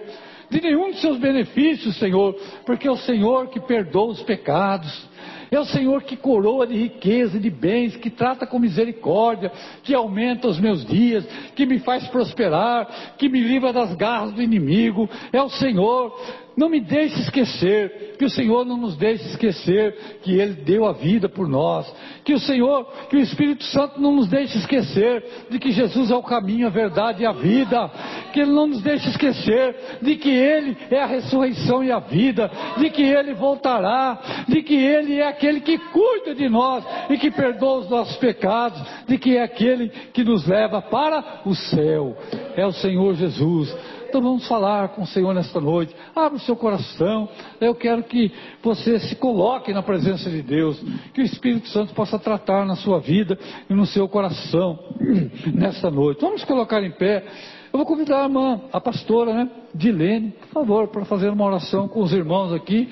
de 0.50 0.62
nenhum 0.62 0.92
de 0.92 1.00
seus 1.00 1.18
benefícios, 1.18 1.98
Senhor, 1.98 2.34
porque 2.66 2.88
é 2.88 2.92
o 2.92 2.98
Senhor 2.98 3.50
que 3.50 3.60
perdoa 3.60 4.12
os 4.12 4.24
pecados. 4.24 5.08
É 5.50 5.60
o 5.60 5.66
Senhor 5.66 6.04
que 6.04 6.18
coroa 6.18 6.68
de 6.68 6.76
riqueza 6.76 7.38
e 7.38 7.40
de 7.40 7.50
bens, 7.50 7.96
que 7.96 8.10
trata 8.10 8.46
com 8.46 8.60
misericórdia, 8.60 9.52
que 9.84 9.94
aumenta 9.94 10.48
os 10.48 10.60
meus 10.60 10.86
dias, 10.86 11.26
que 11.56 11.66
me 11.66 11.80
faz 11.80 12.06
prosperar, 12.10 13.16
que 13.18 13.30
me 13.30 13.40
livra 13.40 13.72
das 13.72 13.96
garras 13.96 14.34
do 14.34 14.42
inimigo. 14.42 15.10
É 15.32 15.42
o 15.42 15.50
Senhor 15.50 16.14
não 16.58 16.70
me 16.70 16.80
deixe 16.80 17.22
esquecer, 17.22 18.16
que 18.18 18.26
o 18.26 18.30
Senhor 18.32 18.66
não 18.66 18.78
nos 18.78 18.98
deixe 18.98 19.24
esquecer 19.30 20.20
que 20.24 20.34
Ele 20.40 20.54
deu 20.54 20.86
a 20.86 20.92
vida 20.92 21.30
por 21.30 21.48
nós, 21.48 21.86
que 22.26 22.34
o 22.34 22.40
Senhor, 22.40 22.84
que 23.10 23.16
o 23.16 23.20
Espírito 23.20 23.64
Santo 23.66 24.02
não 24.02 24.12
nos 24.12 24.28
deixe 24.28 24.58
esquecer 24.58 25.24
de 25.52 25.60
que 25.60 25.72
Jesus 25.72 26.10
é 26.10 26.16
o 26.16 26.24
caminho, 26.24 26.66
a 26.66 26.72
verdade 26.72 27.22
e 27.22 27.26
a 27.28 27.32
vida, 27.32 27.92
que 28.34 28.40
Ele 28.40 28.52
não 28.52 28.66
nos 28.66 28.82
deixe 28.82 29.08
esquecer 29.08 30.00
de 30.02 30.16
que 30.16 30.32
Ele 30.32 30.76
é 30.90 31.00
a 31.00 31.06
ressurreição 31.06 31.84
e 31.84 31.92
a 31.92 32.00
vida, 32.00 32.50
de 32.78 32.90
que 32.90 33.04
Ele 33.04 33.36
voltará, 33.36 34.20
de 34.48 34.64
que 34.64 34.76
Ele 34.76 35.20
é 35.20 35.28
aquele 35.28 35.62
que 35.62 35.78
cuida 35.78 36.34
de 36.34 36.50
nós 36.50 36.84
e 37.12 37.20
que 37.20 37.30
perdoa 37.30 37.82
os 37.82 37.90
nossos 37.90 38.18
pecados, 38.18 38.82
de 39.08 39.20
que 39.20 39.38
é 39.38 39.44
aquele 39.44 39.90
que 40.12 40.24
nos 40.24 40.48
leva 40.48 40.82
para 40.82 41.42
o 41.46 41.54
céu, 41.54 42.18
é 42.56 42.66
o 42.66 42.74
Senhor 42.74 43.14
Jesus. 43.14 43.97
Então 44.18 44.30
vamos 44.30 44.48
falar 44.48 44.90
com 44.96 45.04
o 45.04 45.06
Senhor 45.06 45.32
nesta 45.32 45.62
noite. 45.62 45.96
Abra 46.16 46.38
o 46.38 46.42
seu 46.42 46.56
coração. 46.56 47.30
Eu 47.62 47.76
quero 47.76 48.02
que 48.02 48.32
você 48.64 48.98
se 49.00 49.16
coloque 49.16 49.72
na 49.72 49.84
presença 49.84 50.28
de 50.28 50.42
Deus. 50.42 50.76
Que 51.14 51.22
o 51.22 51.24
Espírito 51.24 51.68
Santo 51.68 51.94
possa 51.94 52.18
tratar 52.18 52.66
na 52.66 52.76
sua 52.76 53.00
vida 53.00 53.38
e 53.70 53.76
no 53.76 53.86
seu 53.86 54.10
coração 54.10 54.80
nesta 55.54 55.92
noite. 55.92 56.20
Vamos 56.20 56.44
colocar 56.46 56.82
em 56.82 56.90
pé. 56.90 57.26
Eu 57.72 57.78
vou 57.78 57.86
convidar 57.86 58.22
a 58.22 58.24
irmã, 58.24 58.60
a 58.74 58.82
pastora, 58.82 59.36
né, 59.36 59.52
Dilene, 59.76 60.32
por 60.32 60.48
favor, 60.48 60.88
para 60.88 61.06
fazer 61.06 61.30
uma 61.30 61.46
oração 61.46 61.88
com 61.88 62.02
os 62.02 62.12
irmãos 62.12 62.52
aqui. 62.54 62.90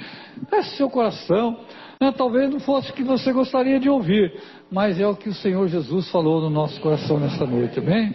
Feche 0.47 0.75
seu 0.75 0.91
coração. 0.91 1.57
Né, 1.99 2.13
talvez 2.15 2.51
não 2.51 2.59
fosse 2.59 2.91
o 2.91 2.93
que 2.93 3.03
você 3.03 3.33
gostaria 3.33 3.79
de 3.79 3.89
ouvir, 3.89 4.31
mas 4.69 4.99
é 4.99 5.07
o 5.07 5.15
que 5.15 5.29
o 5.29 5.33
Senhor 5.33 5.67
Jesus 5.69 6.07
falou 6.11 6.39
no 6.39 6.51
nosso 6.51 6.79
coração 6.81 7.19
nesta 7.19 7.47
noite, 7.47 7.79
amém? 7.79 8.13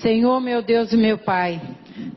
Senhor, 0.00 0.40
meu 0.40 0.62
Deus 0.62 0.92
e 0.92 0.96
meu 0.96 1.18
Pai. 1.18 1.60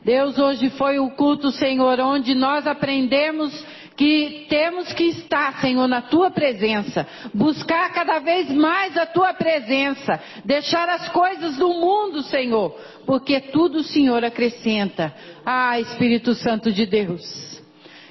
Deus, 0.04 0.38
hoje 0.38 0.70
foi 0.70 0.98
o 0.98 1.10
culto, 1.10 1.50
Senhor, 1.50 2.00
onde 2.00 2.34
nós 2.34 2.66
aprendemos 2.66 3.52
que 3.96 4.46
temos 4.48 4.92
que 4.92 5.04
estar, 5.04 5.60
Senhor, 5.60 5.86
na 5.86 6.02
tua 6.02 6.30
presença, 6.30 7.06
buscar 7.32 7.92
cada 7.92 8.18
vez 8.18 8.50
mais 8.50 8.96
a 8.96 9.06
tua 9.06 9.32
presença, 9.34 10.20
deixar 10.44 10.88
as 10.88 11.08
coisas 11.10 11.56
do 11.56 11.68
mundo, 11.68 12.22
Senhor, 12.22 12.76
porque 13.06 13.40
tudo 13.40 13.78
o 13.78 13.84
Senhor 13.84 14.24
acrescenta. 14.24 15.14
Ah, 15.44 15.78
Espírito 15.78 16.34
Santo 16.34 16.72
de 16.72 16.86
Deus. 16.86 17.62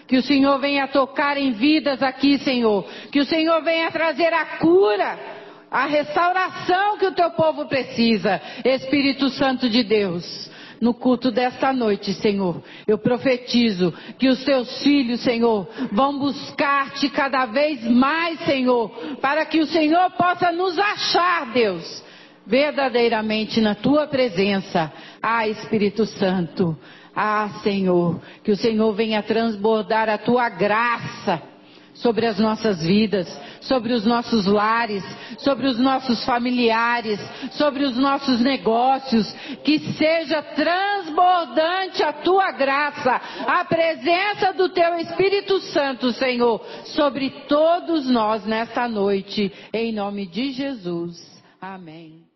Que 0.07 0.17
o 0.17 0.23
Senhor 0.23 0.59
venha 0.59 0.87
tocar 0.87 1.37
em 1.37 1.51
vidas 1.51 2.03
aqui, 2.03 2.37
Senhor. 2.37 2.85
Que 3.11 3.19
o 3.19 3.25
Senhor 3.25 3.61
venha 3.63 3.89
trazer 3.89 4.33
a 4.33 4.45
cura 4.57 5.32
a 5.73 5.87
restauração 5.87 6.99
que 6.99 7.07
o 7.07 7.15
teu 7.15 7.31
povo 7.31 7.65
precisa, 7.65 8.39
Espírito 8.63 9.27
Santo 9.29 9.67
de 9.67 9.83
Deus. 9.83 10.51
No 10.79 10.93
culto 10.93 11.31
desta 11.31 11.73
noite, 11.73 12.13
Senhor, 12.13 12.61
eu 12.85 12.97
profetizo 12.99 13.91
que 14.19 14.27
os 14.27 14.43
teus 14.43 14.83
filhos, 14.83 15.21
Senhor, 15.21 15.67
vão 15.91 16.19
buscar-te 16.19 17.09
cada 17.09 17.45
vez 17.47 17.83
mais, 17.85 18.39
Senhor, 18.41 18.89
para 19.19 19.45
que 19.45 19.61
o 19.61 19.65
Senhor 19.65 20.11
possa 20.11 20.51
nos 20.51 20.77
achar, 20.77 21.51
Deus, 21.53 22.03
verdadeiramente 22.45 23.59
na 23.59 23.73
tua 23.73 24.05
presença. 24.05 24.91
Ah, 25.21 25.47
Espírito 25.47 26.05
Santo, 26.05 26.77
ah, 27.15 27.49
Senhor, 27.63 28.21
que 28.43 28.51
o 28.51 28.57
Senhor 28.57 28.93
venha 28.93 29.23
transbordar 29.23 30.07
a 30.07 30.19
tua 30.19 30.49
graça 30.49 31.52
sobre 31.93 32.25
as 32.25 32.39
nossas 32.39 32.83
vidas, 32.83 33.27
sobre 33.61 33.93
os 33.93 34.05
nossos 34.05 34.45
lares, 34.45 35.03
sobre 35.37 35.67
os 35.67 35.79
nossos 35.79 36.23
familiares, 36.25 37.19
sobre 37.51 37.83
os 37.83 37.95
nossos 37.97 38.39
negócios, 38.41 39.31
que 39.63 39.79
seja 39.93 40.41
transbordante 40.41 42.03
a 42.03 42.13
tua 42.13 42.51
graça, 42.51 43.21
a 43.45 43.65
presença 43.65 44.53
do 44.53 44.69
teu 44.69 44.95
Espírito 44.97 45.59
Santo, 45.59 46.11
Senhor, 46.11 46.65
sobre 46.85 47.29
todos 47.47 48.09
nós 48.09 48.45
nesta 48.45 48.87
noite, 48.87 49.51
em 49.71 49.93
nome 49.93 50.25
de 50.25 50.51
Jesus. 50.51 51.41
Amém. 51.61 52.32